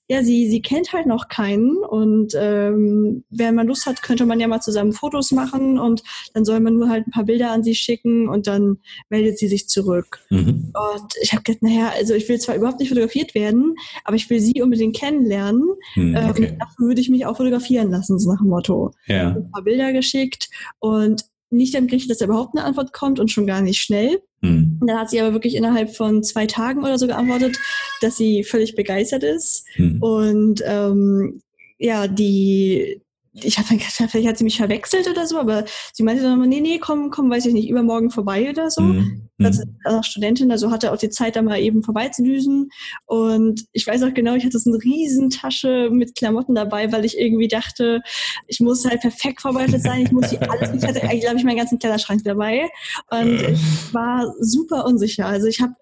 ja, 0.08 0.22
sie, 0.22 0.50
sie 0.50 0.60
kennt 0.60 0.92
halt 0.92 1.06
noch 1.06 1.28
keinen 1.28 1.76
und 1.78 2.34
ähm, 2.36 3.24
wenn 3.30 3.54
man 3.54 3.66
Lust 3.66 3.86
hat, 3.86 4.02
könnte 4.02 4.26
man 4.26 4.40
ja 4.40 4.48
mal 4.48 4.60
zusammen 4.60 4.92
Fotos 4.92 5.30
machen 5.30 5.78
und 5.78 6.02
dann 6.34 6.44
soll 6.44 6.60
man 6.60 6.74
nur 6.74 6.88
halt 6.88 7.06
ein 7.06 7.12
paar 7.12 7.24
Bilder 7.24 7.50
an 7.50 7.62
sie 7.62 7.74
schicken 7.74 8.28
und 8.28 8.46
dann 8.46 8.78
meldet 9.08 9.38
sie 9.38 9.48
sich 9.48 9.68
zurück. 9.68 10.20
Mhm. 10.30 10.72
Und 10.74 11.14
ich 11.22 11.32
habe 11.32 11.42
gedacht, 11.42 11.62
naja, 11.62 11.92
also 11.96 12.14
ich 12.14 12.28
will 12.28 12.38
zwar 12.40 12.56
überhaupt 12.56 12.80
nicht 12.80 12.88
fotografiert 12.88 13.34
werden, 13.34 13.76
aber 14.04 14.16
ich 14.16 14.28
will 14.28 14.40
sie 14.40 14.60
unbedingt 14.60 14.96
kennenlernen. 14.96 15.68
Mhm, 15.94 16.16
okay. 16.16 16.44
ähm, 16.44 16.58
dafür 16.58 16.86
würde 16.88 17.00
ich 17.00 17.08
mich 17.08 17.24
auch 17.24 17.36
fotografieren 17.36 17.90
lassen, 17.90 18.18
so 18.18 18.32
nach 18.32 18.40
dem 18.40 18.50
Motto. 18.50 18.90
Ja. 19.06 19.30
Ein 19.30 19.50
paar 19.50 19.62
Bilder 19.62 19.92
geschickt 19.92 20.50
und 20.80 21.24
nicht 21.52 21.74
damit 21.74 21.90
gerechnet, 21.90 22.10
dass 22.10 22.18
da 22.18 22.24
überhaupt 22.24 22.56
eine 22.56 22.64
Antwort 22.64 22.92
kommt 22.92 23.20
und 23.20 23.30
schon 23.30 23.46
gar 23.46 23.60
nicht 23.60 23.80
schnell. 23.80 24.22
Hm. 24.42 24.80
Dann 24.84 24.98
hat 24.98 25.10
sie 25.10 25.20
aber 25.20 25.32
wirklich 25.32 25.54
innerhalb 25.54 25.94
von 25.94 26.22
zwei 26.22 26.46
Tagen 26.46 26.80
oder 26.80 26.98
so 26.98 27.06
geantwortet, 27.06 27.58
dass 28.00 28.16
sie 28.16 28.44
völlig 28.44 28.74
begeistert 28.74 29.22
ist. 29.22 29.64
Hm. 29.74 30.02
Und 30.02 30.62
ähm, 30.66 31.42
ja, 31.78 32.08
die, 32.08 33.02
ich 33.34 33.58
habe 33.58 33.68
gedacht, 33.68 33.92
vielleicht 33.92 34.28
hat 34.28 34.38
sie 34.38 34.44
mich 34.44 34.58
verwechselt 34.58 35.08
oder 35.08 35.26
so, 35.26 35.38
aber 35.38 35.64
sie 35.92 36.02
meinte 36.02 36.22
dann 36.22 36.34
immer, 36.34 36.46
nee, 36.46 36.60
nee, 36.60 36.78
komm, 36.78 37.10
komm, 37.10 37.30
weiß 37.30 37.46
ich 37.46 37.54
nicht, 37.54 37.68
übermorgen 37.68 38.10
vorbei 38.10 38.50
oder 38.50 38.70
so. 38.70 38.82
Mhm. 38.82 39.28
Als, 39.42 39.60
als 39.84 40.06
Studentin, 40.06 40.52
also 40.52 40.70
hatte 40.70 40.92
auch 40.92 40.98
die 40.98 41.08
Zeit, 41.08 41.34
da 41.34 41.42
mal 41.42 41.58
eben 41.58 41.82
vorbeizudüsen. 41.82 42.70
Und 43.06 43.64
ich 43.72 43.86
weiß 43.86 44.02
auch 44.04 44.14
genau, 44.14 44.34
ich 44.34 44.44
hatte 44.44 44.58
so 44.58 44.70
eine 44.70 44.82
Riesentasche 44.82 45.88
mit 45.90 46.14
Klamotten 46.14 46.54
dabei, 46.54 46.92
weil 46.92 47.04
ich 47.04 47.18
irgendwie 47.18 47.48
dachte, 47.48 48.02
ich 48.46 48.60
muss 48.60 48.84
halt 48.84 49.00
perfekt 49.00 49.40
vorbereitet 49.40 49.82
sein, 49.82 50.02
ich 50.02 50.12
muss 50.12 50.30
hier 50.30 50.48
alles, 50.48 50.70
ich 50.74 50.86
hatte 50.86 51.02
eigentlich, 51.02 51.22
glaube 51.22 51.38
ich, 51.38 51.44
meinen 51.44 51.56
ganzen 51.56 51.78
Kleiderschrank 51.78 52.22
dabei. 52.24 52.70
Und 53.10 53.40
ich 53.40 53.94
war 53.94 54.32
super 54.40 54.84
unsicher. 54.84 55.26
Also 55.26 55.46
ich 55.46 55.60
habe 55.60 55.74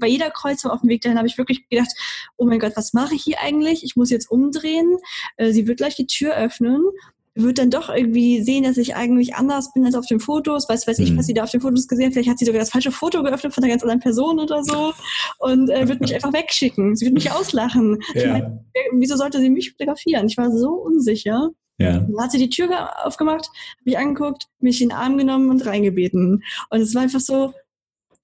bei 0.00 0.06
jeder 0.06 0.30
Kreuzung 0.30 0.70
auf 0.70 0.80
dem 0.80 0.90
Weg 0.90 1.02
dahin 1.02 1.18
habe 1.18 1.28
ich 1.28 1.38
wirklich 1.38 1.68
gedacht, 1.68 1.90
oh 2.36 2.46
mein 2.46 2.58
Gott, 2.58 2.72
was 2.76 2.92
mache 2.92 3.14
ich 3.14 3.22
hier 3.22 3.40
eigentlich? 3.40 3.84
Ich 3.84 3.96
muss 3.96 4.10
jetzt 4.10 4.30
umdrehen. 4.30 4.98
Äh, 5.36 5.52
sie 5.52 5.66
wird 5.66 5.78
gleich 5.78 5.96
die 5.96 6.06
Tür 6.06 6.34
öffnen 6.34 6.82
wird 7.42 7.58
dann 7.58 7.70
doch 7.70 7.88
irgendwie 7.88 8.42
sehen, 8.42 8.64
dass 8.64 8.76
ich 8.76 8.96
eigentlich 8.96 9.36
anders 9.36 9.72
bin 9.72 9.84
als 9.84 9.94
auf 9.94 10.06
den 10.06 10.20
Fotos. 10.20 10.68
Weiß, 10.68 10.86
weiß 10.86 10.98
ich, 10.98 11.12
mhm. 11.12 11.18
was 11.18 11.26
sie 11.26 11.34
da 11.34 11.44
auf 11.44 11.50
den 11.50 11.60
Fotos 11.60 11.86
gesehen 11.86 12.06
hat. 12.06 12.12
Vielleicht 12.14 12.30
hat 12.30 12.38
sie 12.38 12.44
sogar 12.44 12.60
das 12.60 12.70
falsche 12.70 12.90
Foto 12.90 13.22
geöffnet 13.22 13.54
von 13.54 13.62
einer 13.62 13.70
ganz 13.70 13.82
anderen 13.82 14.00
Person 14.00 14.40
oder 14.40 14.62
so 14.64 14.92
und 15.38 15.70
äh, 15.70 15.88
wird 15.88 16.00
mich 16.00 16.14
einfach 16.16 16.32
wegschicken. 16.32 16.96
Sie 16.96 17.06
wird 17.06 17.14
mich 17.14 17.30
auslachen. 17.30 17.98
Ja. 18.14 18.32
Meine, 18.32 18.62
wieso 18.92 19.16
sollte 19.16 19.38
sie 19.38 19.50
mich 19.50 19.70
fotografieren? 19.70 20.26
Ich 20.26 20.36
war 20.36 20.50
so 20.50 20.70
unsicher. 20.70 21.50
Ja. 21.78 21.98
Dann 21.98 22.20
hat 22.20 22.32
sie 22.32 22.38
die 22.38 22.50
Tür 22.50 23.06
aufgemacht, 23.06 23.48
mich 23.84 23.96
angeguckt, 23.96 24.48
mich 24.58 24.82
in 24.82 24.88
den 24.88 24.98
Arm 24.98 25.16
genommen 25.16 25.48
und 25.48 25.64
reingebeten. 25.64 26.42
Und 26.70 26.80
es 26.80 26.94
war 26.94 27.02
einfach 27.02 27.20
so, 27.20 27.54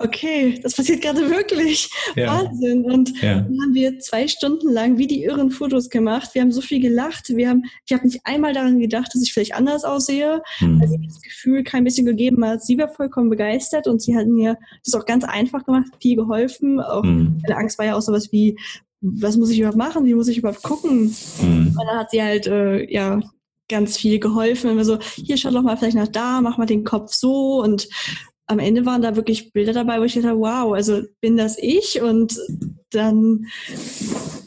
okay, 0.05 0.59
das 0.63 0.75
passiert 0.75 1.03
gerade 1.03 1.29
wirklich. 1.31 1.91
Ja. 2.15 2.45
Wahnsinn. 2.45 2.85
Und 2.85 3.21
ja. 3.23 3.41
dann 3.41 3.61
haben 3.61 3.75
wir 3.75 3.99
zwei 3.99 4.29
Stunden 4.29 4.71
lang 4.71 4.99
wie 4.99 5.07
die 5.07 5.25
irren 5.25 5.51
Fotos 5.51 5.91
gemacht. 5.91 6.31
Wir 6.35 6.43
haben 6.43 6.53
so 6.53 6.61
viel 6.61 6.81
gelacht. 6.81 7.29
Wir 7.31 7.49
haben, 7.49 7.65
ich 7.87 7.93
habe 7.93 8.07
nicht 8.07 8.21
einmal 8.25 8.53
daran 8.53 8.79
gedacht, 8.79 9.11
dass 9.13 9.23
ich 9.23 9.33
vielleicht 9.33 9.55
anders 9.55 9.85
aussehe. 9.85 10.43
Mhm. 10.61 10.81
Also 10.83 10.97
das 11.05 11.21
Gefühl 11.21 11.65
kein 11.65 11.85
bisschen 11.85 12.07
gegeben 12.07 12.45
hat. 12.45 12.63
Sie 12.63 12.79
war 12.79 12.89
vollkommen 12.89 13.31
begeistert 13.31 13.87
und 13.87 14.03
sie 14.03 14.17
hat 14.17 14.27
mir 14.27 14.59
das 14.85 14.95
auch 14.95 15.07
ganz 15.07 15.25
einfach 15.25 15.65
gemacht, 15.65 15.87
viel 16.01 16.17
geholfen. 16.17 16.81
Auch 16.81 17.03
mhm. 17.03 17.41
meine 17.43 17.57
Angst 17.57 17.79
war 17.79 17.87
ja 17.87 17.97
auch 17.97 18.03
sowas 18.03 18.31
wie, 18.33 18.57
was 19.01 19.37
muss 19.37 19.51
ich 19.51 19.59
überhaupt 19.59 19.79
machen? 19.79 20.05
Wie 20.07 20.15
muss 20.15 20.29
ich 20.29 20.39
überhaupt 20.39 20.63
gucken? 20.63 21.15
Mhm. 21.43 21.77
Und 21.79 21.87
dann 21.87 21.99
hat 21.99 22.11
sie 22.11 22.23
halt, 22.23 22.47
äh, 22.47 22.91
ja, 22.93 23.21
ganz 23.69 23.97
viel 23.97 24.19
geholfen. 24.19 24.71
Immer 24.71 24.85
so, 24.85 24.99
hier 25.01 25.37
schau 25.37 25.51
doch 25.51 25.63
mal 25.63 25.77
vielleicht 25.77 25.97
nach 25.97 26.09
da, 26.09 26.41
mach 26.41 26.59
mal 26.59 26.67
den 26.67 26.85
Kopf 26.85 27.13
so 27.13 27.63
und 27.63 27.89
am 28.47 28.59
Ende 28.59 28.85
waren 28.85 29.03
da 29.03 29.17
wirklich 29.17 29.53
Bilder 29.53 29.73
dabei, 29.73 30.01
wo 30.01 30.05
ich 30.05 30.15
dachte, 30.15 30.39
wow, 30.39 30.75
also 30.75 31.03
bin 31.21 31.37
das 31.37 31.57
ich? 31.59 32.03
Und 32.03 32.39
dann 32.91 33.47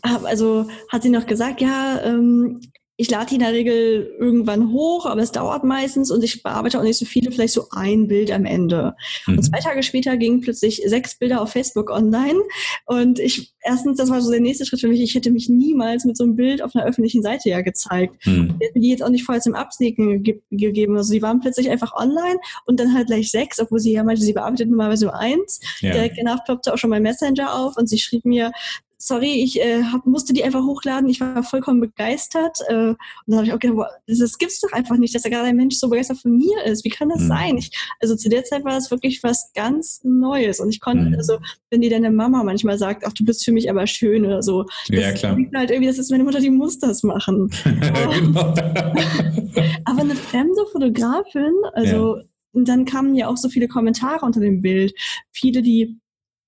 hab, 0.04 0.24
also 0.25 0.68
hat 0.89 1.04
sie 1.04 1.10
noch 1.10 1.25
gesagt, 1.25 1.62
ja, 1.62 2.01
ähm, 2.04 2.62
ich 3.00 3.12
lade 3.12 3.27
die 3.27 3.36
in 3.36 3.42
der 3.42 3.54
Regel 3.54 4.12
irgendwann 4.20 4.72
hoch, 4.72 5.06
aber 5.06 5.22
es 5.22 5.32
dauert 5.32 5.63
meistens 5.63 6.10
und 6.10 6.24
ich 6.24 6.42
bearbeite 6.42 6.80
auch 6.80 6.84
nicht 6.84 6.98
so 6.98 7.06
viele, 7.06 7.32
vielleicht 7.32 7.54
so 7.54 7.68
ein 7.72 8.08
Bild 8.08 8.32
am 8.32 8.46
Ende. 8.46 8.96
Mhm. 9.27 9.38
Und 9.38 9.44
zwei 9.44 9.60
Tage 9.60 9.84
später 9.84 10.18
gingen 10.18 10.42
plötzlich 10.42 10.82
sechs 10.84 11.18
Bilder 11.18 11.42
auf 11.42 11.51
Facebook 11.51 11.92
online 11.92 12.39
und 12.86 13.20
ich, 13.20 13.54
erstens, 13.62 13.98
das 13.98 14.10
war 14.10 14.20
so 14.22 14.32
der 14.32 14.42
nächste 14.42 14.66
Schritt 14.66 14.82
für 14.82 14.88
mich, 14.88 15.01
ich 15.01 15.13
hätte 15.13 15.30
mich 15.30 15.48
niemals 15.48 16.06
mit 16.06 16.18
so 16.18 16.24
einem 16.24 16.36
Bild 16.36 16.63
auf 16.63 16.75
einer 16.75 16.86
öffentlichen 16.86 17.22
Seite 17.22 17.50
ja 17.50 17.62
gezeigt. 17.62 18.25
Mhm. 18.25 18.56
Ich 18.60 18.68
hätte 18.68 18.80
mir 18.80 18.82
die 18.82 18.89
jetzt 18.89 19.04
auch 19.04 19.10
nicht 19.10 19.24
vorher 19.24 19.42
zum 19.42 19.54
Absnicken 19.54 20.24
ge 20.24 20.42
gegeben. 20.50 20.98
Also 20.98 21.13
die 21.13 21.22
waren 21.22 21.39
plötzlich 21.39 21.70
einfach 21.70 21.94
online 21.94 22.39
und 22.66 22.80
dann 22.80 22.94
halt 22.94 23.08
gleich 23.08 23.30
sechs, 23.30 23.60
obwohl 23.60 23.80
sie 23.80 23.94
ja 23.94 24.04
meinte, 24.04 24.24
sie 24.24 24.34
bearbeitet 24.34 24.70
normalerweise 24.70 25.06
nur 25.06 25.16
eins. 25.16 25.60
Ja. 25.82 25.92
Direkt 25.92 26.18
danach 26.18 26.44
ploppte 26.44 26.74
auch 26.74 26.77
schon 26.77 26.89
mein 26.89 27.04
Messenger 27.04 27.54
auf 27.54 27.77
und 27.77 27.88
sie 27.88 28.00
schrieb 28.00 28.25
mir, 28.25 28.51
sorry, 28.98 29.44
ich 29.44 29.62
äh, 29.62 29.84
hab, 29.84 30.06
musste 30.06 30.34
die 30.34 30.44
einfach 30.44 30.63
hochladen. 30.63 31.10
Ich 31.10 31.22
war 31.22 31.44
vollkommen 31.44 31.80
begeistert. 31.80 32.58
Äh, 32.68 32.89
und 32.89 32.98
dann 33.27 33.38
habe 33.38 33.48
ich 33.48 33.54
auch 33.54 33.60
gedacht, 33.60 33.77
boah, 33.77 33.89
das, 34.08 34.20
das 34.20 34.38
gibt's 34.38 34.60
doch 34.60 34.72
einfach 34.72 34.98
nicht, 34.98 35.13
dass 35.13 35.22
da 35.22 35.30
gerade 35.30 35.48
ein 35.48 35.56
Mensch 35.56 35.75
so 35.75 35.89
begeistert 35.89 36.18
von 36.20 36.36
mir 36.36 36.63
ist. 36.66 36.84
Wie 36.84 36.89
kann 36.89 37.10
das 37.10 37.22
mhm. 37.22 37.27
sein? 37.27 37.58
Ich, 37.58 37.72
also 38.00 38.16
zu 38.16 38.30
der 38.30 38.44
Zeit 38.44 38.66
war 38.66 38.74
das 38.74 38.89
wirklich 38.92 39.22
was 39.24 39.51
ganz 39.54 40.01
Neues. 40.04 40.60
Und 40.60 40.70
ich 40.70 40.80
konnte, 40.80 41.10
mhm. 41.10 41.16
also 41.16 41.38
wenn 41.70 41.82
die 41.82 41.89
deine 41.89 42.12
Mama 42.12 42.44
manchmal 42.44 42.77
sagt, 42.77 43.06
ach, 43.06 43.13
du 43.13 43.24
bist 43.24 43.46
für 43.46 43.51
mich 43.51 43.70
aber 43.70 43.86
schön 43.88 44.25
oder 44.25 44.42
so. 44.42 44.66
Das 44.88 45.00
ja, 45.00 45.12
klar. 45.12 45.38
Halt 45.56 45.72
irgendwie, 45.72 45.88
das 45.88 46.00
ist 46.00 46.12
meine 46.12 46.24
Mutter, 46.24 46.39
die 46.39 46.50
muss 46.50 46.80
das 46.80 47.04
machen. 47.04 47.50
genau. 47.63 48.39
aber 49.86 50.01
eine 50.01 50.16
fremde 50.16 50.66
Fotografin, 50.72 51.54
also 51.74 52.18
ja. 52.18 52.24
dann 52.54 52.86
kamen 52.86 53.16
ja 53.16 53.27
auch 53.27 53.38
so 53.38 53.50
viele 53.50 53.68
Kommentare 53.68 54.25
unter 54.25 54.39
dem 54.39 54.62
Bild. 54.62 54.94
Viele, 55.32 55.62
die 55.62 56.00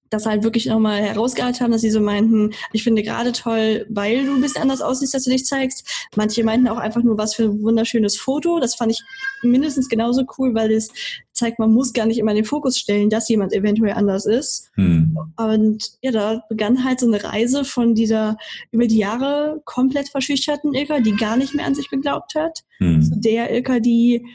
das 0.09 0.25
halt 0.25 0.43
wirklich 0.43 0.65
nochmal 0.65 1.01
herausgehalten 1.01 1.61
haben, 1.61 1.71
dass 1.71 1.81
sie 1.81 1.91
so 1.91 2.01
meinten, 2.01 2.51
ich 2.73 2.83
finde 2.83 3.03
gerade 3.03 3.31
toll, 3.31 3.85
weil 3.89 4.25
du 4.25 4.33
ein 4.33 4.41
bisschen 4.41 4.61
anders 4.61 4.81
aussiehst, 4.81 5.13
dass 5.13 5.23
du 5.23 5.31
dich 5.31 5.45
zeigst. 5.45 6.07
Manche 6.15 6.43
meinten 6.43 6.67
auch 6.67 6.77
einfach 6.77 7.03
nur, 7.03 7.17
was 7.17 7.35
für 7.35 7.43
ein 7.43 7.61
wunderschönes 7.61 8.17
Foto. 8.17 8.59
Das 8.59 8.75
fand 8.75 8.91
ich 8.91 9.01
mindestens 9.43 9.89
genauso 9.89 10.23
cool, 10.37 10.53
weil 10.55 10.71
es 10.71 10.89
zeigt, 11.31 11.59
man 11.59 11.71
muss 11.71 11.93
gar 11.93 12.05
nicht 12.05 12.19
immer 12.19 12.33
den 12.33 12.45
Fokus 12.45 12.77
stellen, 12.77 13.09
dass 13.09 13.29
jemand 13.29 13.53
eventuell 13.53 13.93
anders 13.93 14.25
ist. 14.25 14.69
Hm. 14.75 15.17
Und 15.37 15.91
ja, 16.01 16.11
da 16.11 16.43
begann 16.49 16.83
halt 16.83 16.99
so 16.99 17.07
eine 17.07 17.23
Reise 17.23 17.63
von 17.63 17.95
dieser 17.95 18.37
über 18.71 18.87
die 18.87 18.97
Jahre 18.97 19.61
komplett 19.65 20.09
verschüchterten 20.09 20.73
Ilka, 20.73 20.99
die 20.99 21.15
gar 21.15 21.37
nicht 21.37 21.55
mehr 21.55 21.65
an 21.65 21.75
sich 21.75 21.89
geglaubt 21.89 22.35
hat, 22.35 22.63
hm. 22.77 23.01
zu 23.01 23.19
der 23.19 23.51
Ilka, 23.53 23.79
die 23.79 24.25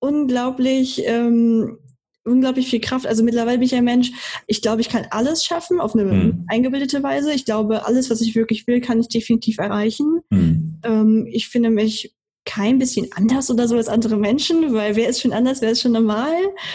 unglaublich 0.00 1.02
ähm, 1.06 1.78
unglaublich 2.24 2.68
viel 2.68 2.80
Kraft. 2.80 3.06
Also 3.06 3.22
mittlerweile 3.22 3.58
bin 3.58 3.66
ich 3.66 3.74
ein 3.74 3.84
Mensch, 3.84 4.12
ich 4.46 4.62
glaube, 4.62 4.80
ich 4.80 4.88
kann 4.88 5.06
alles 5.10 5.44
schaffen 5.44 5.80
auf 5.80 5.94
eine 5.94 6.04
mhm. 6.04 6.44
eingebildete 6.48 7.02
Weise. 7.02 7.32
Ich 7.32 7.44
glaube, 7.44 7.86
alles, 7.86 8.10
was 8.10 8.20
ich 8.20 8.34
wirklich 8.34 8.66
will, 8.66 8.80
kann 8.80 9.00
ich 9.00 9.08
definitiv 9.08 9.58
erreichen. 9.58 10.20
Mhm. 10.30 10.80
Ähm, 10.82 11.28
ich 11.30 11.48
finde 11.48 11.70
mich 11.70 12.14
kein 12.44 12.78
bisschen 12.78 13.08
anders 13.14 13.50
oder 13.50 13.68
so 13.68 13.76
als 13.76 13.88
andere 13.88 14.16
Menschen, 14.16 14.74
weil 14.74 14.96
wer 14.96 15.08
ist 15.08 15.20
schon 15.20 15.32
anders, 15.32 15.62
wer 15.62 15.70
ist 15.70 15.80
schon 15.80 15.92
normal? 15.92 16.34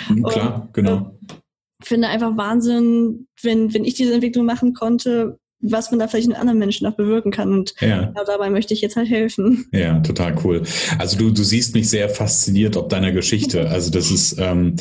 Mhm, 0.10 0.24
klar, 0.24 0.64
Und, 0.64 0.74
genau. 0.74 1.12
Ich 1.22 1.34
äh, 1.36 1.88
finde 1.88 2.08
einfach 2.08 2.36
Wahnsinn, 2.38 3.28
wenn, 3.42 3.74
wenn 3.74 3.86
ich 3.86 3.94
diese 3.94 4.14
Entwicklung 4.14 4.46
machen 4.46 4.74
konnte, 4.74 5.40
was 5.62 5.92
man 5.92 6.00
da 6.00 6.08
vielleicht 6.08 6.28
in 6.28 6.34
anderen 6.34 6.58
Menschen 6.58 6.86
noch 6.86 6.96
bewirken 6.96 7.32
kann. 7.32 7.52
Und 7.52 7.74
ja. 7.82 8.06
genau 8.06 8.24
dabei 8.26 8.50
möchte 8.50 8.74
ich 8.74 8.82
jetzt 8.82 8.96
halt 8.96 9.10
helfen. 9.10 9.68
Ja, 9.74 10.00
total 10.00 10.36
cool. 10.44 10.64
Also 10.98 11.18
du, 11.18 11.32
du 11.32 11.44
siehst 11.44 11.76
mich 11.76 11.90
sehr 11.90 12.10
fasziniert 12.10 12.78
ob 12.78 12.90
deiner 12.90 13.12
Geschichte. 13.12 13.70
Also 13.80 13.92
das 13.92 14.12
ist, 14.12 14.38
ähm, 14.40 14.76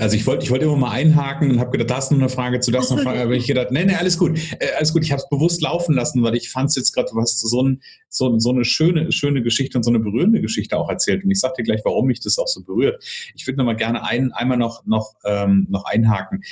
also 0.00 0.14
ich 0.14 0.26
wollte 0.26 0.44
ich 0.44 0.50
wollte 0.50 0.64
immer 0.64 0.76
mal 0.76 0.90
einhaken 0.90 1.50
und 1.50 1.60
habe 1.60 1.70
gedacht, 1.70 1.90
da 1.90 1.98
ist 1.98 2.12
noch 2.12 2.18
eine 2.18 2.28
Frage 2.28 2.60
zu 2.60 2.70
das 2.70 2.90
noch 2.90 2.98
eine 2.98 3.04
Frage, 3.04 3.20
aber 3.22 3.32
ich 3.32 3.46
gedacht, 3.46 3.68
nee, 3.70 3.84
nee, 3.84 3.94
alles 3.94 4.18
gut, 4.18 4.38
äh, 4.58 4.72
alles 4.76 4.92
gut. 4.92 5.02
Ich 5.02 5.10
habe 5.10 5.20
es 5.20 5.28
bewusst 5.28 5.60
laufen 5.62 5.94
lassen, 5.94 6.22
weil 6.22 6.34
ich 6.36 6.50
fand 6.50 6.68
es 6.68 6.76
jetzt 6.76 6.92
gerade, 6.92 7.08
du 7.10 7.20
hast 7.20 7.40
so, 7.40 7.62
ein, 7.62 7.82
so, 8.08 8.38
so 8.38 8.50
eine 8.50 8.64
schöne, 8.64 9.10
schöne 9.12 9.42
Geschichte 9.42 9.78
und 9.78 9.82
so 9.82 9.90
eine 9.90 9.98
berührende 9.98 10.40
Geschichte 10.40 10.76
auch 10.76 10.88
erzählt. 10.88 11.24
Und 11.24 11.30
ich 11.30 11.40
sag 11.40 11.54
dir 11.54 11.62
gleich, 11.62 11.80
warum 11.84 12.06
mich 12.06 12.20
das 12.20 12.38
auch 12.38 12.48
so 12.48 12.62
berührt. 12.62 13.02
Ich 13.34 13.46
würde 13.46 13.58
noch 13.58 13.64
mal 13.64 13.76
gerne 13.76 14.04
ein, 14.04 14.32
einmal 14.32 14.58
noch, 14.58 14.84
noch, 14.86 15.14
ähm, 15.24 15.66
noch 15.70 15.84
einhaken 15.84 16.42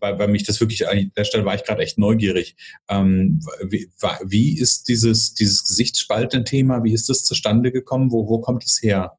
weil, 0.00 0.18
weil 0.18 0.28
mich 0.28 0.44
das 0.44 0.60
wirklich, 0.60 0.88
an 0.88 1.12
der 1.16 1.24
Stelle 1.24 1.44
war 1.44 1.54
ich 1.54 1.64
gerade 1.64 1.82
echt 1.82 1.98
neugierig. 1.98 2.56
Ähm, 2.88 3.40
wie, 3.62 3.90
wie, 4.24 4.58
ist 4.58 4.88
dieses, 4.88 5.34
dieses 5.34 5.64
Gesichtsspalten-Thema, 5.64 6.84
wie 6.84 6.92
ist 6.92 7.08
das 7.08 7.24
zustande 7.24 7.72
gekommen? 7.72 8.12
Wo, 8.12 8.28
wo 8.28 8.38
kommt 8.40 8.64
es 8.64 8.82
her? 8.82 9.18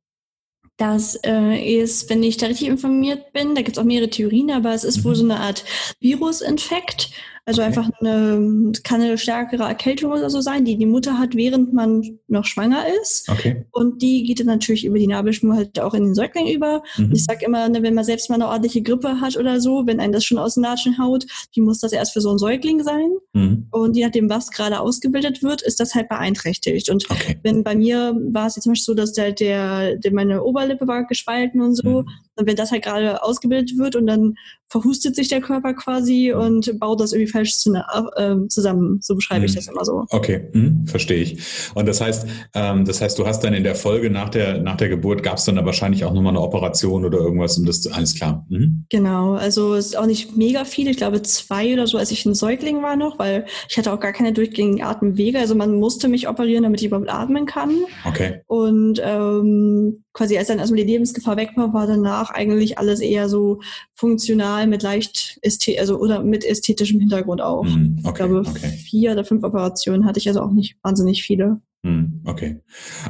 Das 0.78 1.20
äh, 1.24 1.82
ist, 1.82 2.10
wenn 2.10 2.22
ich 2.22 2.38
da 2.38 2.46
richtig 2.46 2.68
informiert 2.68 3.34
bin, 3.34 3.56
da 3.56 3.62
gibt 3.62 3.78
es 3.78 3.82
auch 3.82 3.86
mehrere 3.86 4.12
Theorien, 4.12 4.52
aber 4.52 4.74
es 4.74 4.84
ist 4.84 4.98
mhm. 4.98 5.04
wohl 5.06 5.16
so 5.16 5.24
eine 5.24 5.40
Art 5.40 5.66
Virusinfekt. 6.00 7.10
Also 7.48 7.62
okay. 7.62 7.68
einfach 7.68 7.90
eine, 8.02 8.74
kann 8.84 9.02
eine 9.02 9.18
stärkere 9.18 9.64
Erkältung 9.64 10.12
oder 10.12 10.30
so 10.30 10.42
sein, 10.42 10.66
die 10.66 10.78
die 10.78 10.86
Mutter 10.86 11.18
hat, 11.18 11.34
während 11.34 11.72
man 11.72 12.20
noch 12.28 12.44
schwanger 12.44 12.84
ist. 13.02 13.30
Okay. 13.30 13.66
Und 13.72 14.02
die 14.02 14.24
geht 14.24 14.42
dann 14.42 14.48
natürlich 14.48 14.84
über 14.84 15.00
die 15.00 15.08
Nabelschnur 15.08 15.56
halt 15.56 15.80
auch 15.80 15.94
in 15.94 16.04
den 16.04 16.14
Säugling 16.14 16.50
über. 16.54 16.84
Mhm. 16.98 17.14
Ich 17.14 17.24
sage 17.24 17.46
immer, 17.46 17.70
ne, 17.70 17.82
wenn 17.84 17.94
man 17.94 18.04
selbst 18.04 18.30
mal 18.30 18.36
eine 18.36 18.50
ordentliche 18.50 18.82
Grippe 18.82 19.22
hat 19.22 19.38
oder 19.38 19.62
so, 19.62 19.88
wenn 19.88 20.02
einen 20.02 20.12
das 20.12 20.26
schon 20.26 20.38
aus 20.38 20.56
den 20.56 20.64
Latschen 20.64 20.98
haut, 20.98 21.26
wie 21.54 21.62
muss 21.62 21.80
das 21.80 21.94
erst 21.94 22.12
für 22.12 22.20
so 22.20 22.28
einen 22.28 22.38
Säugling 22.38 22.84
sein? 22.84 23.12
Mhm. 23.32 23.68
Und 23.72 23.96
je 23.96 24.04
nachdem, 24.04 24.30
was 24.30 24.52
gerade 24.52 24.82
ausgebildet 24.82 25.42
wird, 25.42 25.62
ist 25.62 25.80
das 25.80 25.96
halt 25.96 26.10
beeinträchtigt. 26.10 26.90
Und 26.90 27.10
okay. 27.10 27.40
wenn 27.44 27.64
bei 27.64 27.78
mir 27.78 28.14
war 28.34 28.48
es 28.48 28.58
jetzt 28.58 28.66
zum 28.66 28.74
Beispiel 28.74 28.84
so, 28.84 28.94
dass 28.94 29.14
der, 29.14 29.32
der, 29.32 29.96
der 29.96 30.12
meine 30.12 30.44
Oberlippe 30.44 30.86
war 30.86 31.08
gespalten 31.08 31.62
und 31.62 31.76
so, 31.76 32.02
mhm. 32.02 32.10
Und 32.38 32.48
wenn 32.48 32.56
das 32.56 32.72
halt 32.72 32.84
gerade 32.84 33.24
ausgebildet 33.24 33.78
wird 33.78 33.96
und 33.96 34.08
dann 34.08 34.36
verhustet 34.70 35.16
sich 35.16 35.30
der 35.30 35.40
Körper 35.40 35.74
quasi 35.74 36.34
und 36.34 36.78
baut 36.80 37.00
das 37.00 37.14
irgendwie 37.14 37.32
falsch 37.32 37.54
äh, 37.66 38.36
zusammen. 38.50 39.00
So 39.02 39.16
beschreibe 39.16 39.46
ich 39.46 39.52
mhm. 39.52 39.56
das 39.56 39.68
immer 39.68 39.86
so. 39.86 40.06
Okay, 40.10 40.50
mhm, 40.52 40.86
verstehe 40.88 41.22
ich. 41.22 41.40
Und 41.74 41.88
das 41.88 42.02
heißt, 42.02 42.28
ähm, 42.54 42.86
das 42.86 43.02
heißt, 43.02 43.18
du 43.18 43.26
hast 43.26 43.44
dann 43.44 43.54
in 43.54 43.64
der 43.64 43.76
Folge 43.76 44.10
nach 44.10 44.30
der, 44.30 44.60
nach 44.60 44.76
der 44.76 44.90
Geburt 44.90 45.24
gab 45.24 45.38
es 45.38 45.46
dann 45.46 45.64
wahrscheinlich 45.66 46.04
auch 46.04 46.14
nochmal 46.14 46.34
eine 46.34 46.42
Operation 46.42 47.06
oder 47.06 47.18
irgendwas 47.20 47.58
und 47.58 47.68
das 47.68 47.88
alles 47.88 48.16
klar. 48.16 48.46
Mhm. 48.50 48.86
Genau, 48.90 49.34
also 49.34 49.74
es 49.76 49.88
ist 49.88 49.98
auch 49.98 50.06
nicht 50.06 50.36
mega 50.36 50.66
viel. 50.66 50.90
Ich 50.90 50.98
glaube 50.98 51.22
zwei 51.22 51.74
oder 51.74 51.88
so, 51.88 51.98
als 51.98 52.12
ich 52.12 52.26
ein 52.26 52.36
Säugling 52.36 52.84
war 52.84 52.98
noch, 52.98 53.20
weil 53.20 53.46
ich 53.70 53.78
hatte 53.78 53.94
auch 53.94 54.00
gar 54.00 54.14
keine 54.14 54.34
durchgängigen 54.34 54.86
Atemwege. 54.86 55.40
Also 55.40 55.56
man 55.56 55.80
musste 55.80 56.10
mich 56.10 56.28
operieren, 56.28 56.64
damit 56.64 56.82
ich 56.82 56.88
überhaupt 56.88 57.10
atmen 57.10 57.46
kann. 57.46 57.72
Okay. 58.06 58.42
Und 58.48 59.02
ähm, 59.04 60.04
quasi 60.18 60.38
als 60.38 60.48
dann 60.48 60.60
erstmal 60.60 60.84
die 60.84 60.92
Lebensgefahr 60.92 61.38
weg 61.38 61.52
war, 61.56 61.74
war 61.74 61.88
danach 61.88 62.27
eigentlich 62.32 62.78
alles 62.78 63.00
eher 63.00 63.30
so 63.30 63.62
funktional 63.94 64.68
mit 64.68 64.84
leicht 64.84 65.40
ästhet 65.42 65.80
also 65.80 65.98
oder 65.98 66.24
mit 66.24 66.46
ästhetischem 66.46 67.00
Hintergrund 67.00 67.42
auch. 67.42 67.64
Mm, 67.64 68.00
okay, 68.00 68.08
ich 68.08 68.14
glaube, 68.14 68.44
okay. 68.48 68.70
vier 68.70 69.12
oder 69.12 69.26
fünf 69.26 69.44
Operationen 69.44 70.06
hatte 70.06 70.20
ich 70.20 70.28
also 70.28 70.42
auch 70.42 70.52
nicht 70.52 70.78
wahnsinnig 70.84 71.24
viele. 71.24 71.62
Mm, 71.84 72.22
okay. 72.26 72.62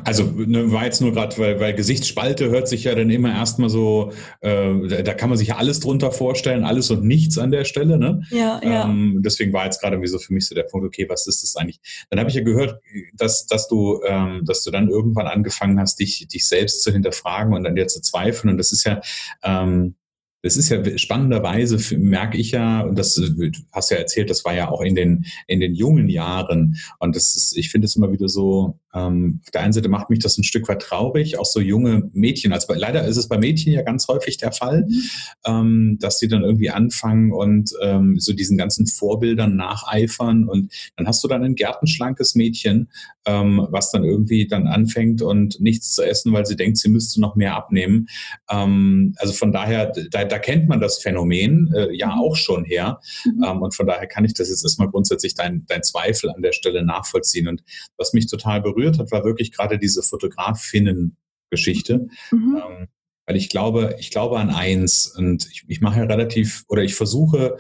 Also 0.03 0.23
ne, 0.23 0.71
war 0.71 0.83
jetzt 0.83 1.01
nur 1.01 1.13
gerade, 1.13 1.37
weil, 1.37 1.59
weil 1.59 1.73
Gesichtsspalte 1.73 2.49
hört 2.49 2.67
sich 2.67 2.83
ja 2.83 2.95
dann 2.95 3.09
immer 3.09 3.33
erstmal 3.33 3.69
so, 3.69 4.11
äh, 4.41 5.03
da 5.03 5.13
kann 5.13 5.29
man 5.29 5.37
sich 5.37 5.49
ja 5.49 5.55
alles 5.55 5.79
drunter 5.79 6.11
vorstellen, 6.11 6.65
alles 6.65 6.91
und 6.91 7.03
nichts 7.03 7.37
an 7.37 7.51
der 7.51 7.63
Stelle, 7.63 7.97
ne? 7.97 8.21
Ja, 8.29 8.61
ja. 8.63 8.85
Ähm, 8.85 9.21
deswegen 9.23 9.53
war 9.53 9.65
jetzt 9.65 9.81
gerade 9.81 10.01
wie 10.01 10.07
so 10.07 10.19
für 10.19 10.33
mich 10.33 10.47
so 10.47 10.53
der 10.53 10.63
Punkt, 10.63 10.85
okay, 10.85 11.07
was 11.09 11.27
ist 11.27 11.43
das 11.43 11.55
eigentlich? 11.55 11.79
Dann 12.09 12.19
habe 12.19 12.29
ich 12.29 12.35
ja 12.35 12.43
gehört, 12.43 12.81
dass, 13.13 13.47
dass 13.47 13.67
du, 13.69 14.01
ähm, 14.05 14.43
dass 14.45 14.63
du 14.63 14.71
dann 14.71 14.89
irgendwann 14.89 15.27
angefangen 15.27 15.79
hast, 15.79 15.99
dich, 15.99 16.27
dich 16.27 16.45
selbst 16.45 16.83
zu 16.83 16.91
hinterfragen 16.91 17.53
und 17.53 17.65
an 17.65 17.75
dir 17.75 17.87
zu 17.87 18.01
zweifeln. 18.01 18.51
Und 18.51 18.57
das 18.57 18.73
ist 18.73 18.83
ja, 18.83 18.99
ähm, 19.43 19.95
das 20.43 20.55
ist 20.55 20.69
ja 20.69 20.97
spannenderweise, 20.97 21.97
merke 21.97 22.37
ich 22.37 22.51
ja, 22.51 22.81
und 22.81 22.97
das 22.97 23.17
äh, 23.17 23.51
hast 23.71 23.89
du 23.89 23.95
ja 23.95 24.01
erzählt, 24.01 24.29
das 24.29 24.45
war 24.45 24.53
ja 24.53 24.69
auch 24.69 24.81
in 24.81 24.95
den, 24.95 25.25
in 25.47 25.59
den 25.59 25.73
jungen 25.73 26.09
Jahren. 26.09 26.77
Und 26.99 27.15
das 27.15 27.35
ist, 27.35 27.57
ich 27.57 27.69
finde 27.69 27.85
es 27.85 27.95
immer 27.95 28.11
wieder 28.11 28.29
so, 28.29 28.79
ähm, 28.93 29.41
auf 29.43 29.51
der 29.51 29.61
einen 29.61 29.73
Seite 29.73 29.89
macht 29.89 30.09
mich 30.09 30.19
das 30.19 30.37
ein 30.37 30.43
Stück 30.43 30.67
weit 30.67 30.81
traurig, 30.81 31.37
auch 31.37 31.45
so 31.45 31.59
junge 31.59 32.09
Mädchen. 32.13 32.53
Also 32.53 32.73
leider 32.73 33.05
ist 33.05 33.17
es 33.17 33.27
bei 33.27 33.37
Mädchen 33.37 33.73
ja 33.73 33.81
ganz 33.81 34.07
häufig 34.07 34.37
der 34.37 34.51
Fall, 34.51 34.85
mhm. 34.87 35.03
ähm, 35.45 35.97
dass 35.99 36.19
sie 36.19 36.27
dann 36.27 36.43
irgendwie 36.43 36.69
anfangen 36.69 37.31
und 37.31 37.71
ähm, 37.81 38.19
so 38.19 38.33
diesen 38.33 38.57
ganzen 38.57 38.87
Vorbildern 38.87 39.55
nacheifern. 39.55 40.47
Und 40.47 40.71
dann 40.95 41.07
hast 41.07 41.23
du 41.23 41.27
dann 41.27 41.43
ein 41.43 41.55
gärtenschlankes 41.55 42.35
Mädchen, 42.35 42.89
ähm, 43.25 43.67
was 43.69 43.91
dann 43.91 44.03
irgendwie 44.03 44.47
dann 44.47 44.67
anfängt 44.67 45.21
und 45.21 45.59
nichts 45.59 45.93
zu 45.93 46.03
essen, 46.03 46.33
weil 46.33 46.45
sie 46.45 46.55
denkt, 46.55 46.77
sie 46.77 46.89
müsste 46.89 47.19
noch 47.21 47.35
mehr 47.35 47.55
abnehmen. 47.55 48.07
Ähm, 48.49 49.13
also 49.17 49.33
von 49.33 49.51
daher, 49.51 49.91
da, 50.11 50.23
da 50.23 50.39
kennt 50.39 50.69
man 50.69 50.79
das 50.79 50.99
Phänomen 50.99 51.73
äh, 51.75 51.93
ja 51.93 52.07
mhm. 52.07 52.21
auch 52.21 52.35
schon 52.35 52.63
her. 52.63 53.01
Mhm. 53.25 53.43
Ähm, 53.43 53.61
und 53.61 53.75
von 53.75 53.85
daher 53.85 54.07
kann 54.07 54.25
ich 54.25 54.33
das 54.33 54.49
jetzt 54.49 54.63
erstmal 54.63 54.89
grundsätzlich 54.89 55.35
dein, 55.35 55.65
dein 55.67 55.83
Zweifel 55.83 56.29
an 56.29 56.41
der 56.41 56.53
Stelle 56.53 56.83
nachvollziehen. 56.83 57.47
Und 57.47 57.63
was 57.97 58.13
mich 58.13 58.27
total 58.27 58.61
berührt 58.61 58.86
hat, 58.95 59.11
war 59.11 59.23
wirklich 59.23 59.51
gerade 59.51 59.77
diese 59.77 60.01
Fotografinnen-Geschichte. 60.01 62.07
Mhm. 62.31 62.61
Ähm, 62.65 62.87
weil 63.27 63.35
ich 63.35 63.49
glaube, 63.49 63.95
ich 63.99 64.09
glaube 64.09 64.39
an 64.39 64.49
eins 64.49 65.07
und 65.07 65.47
ich, 65.51 65.65
ich 65.67 65.81
mache 65.81 65.99
ja 65.99 66.05
relativ 66.05 66.63
oder 66.69 66.83
ich 66.83 66.95
versuche 66.95 67.57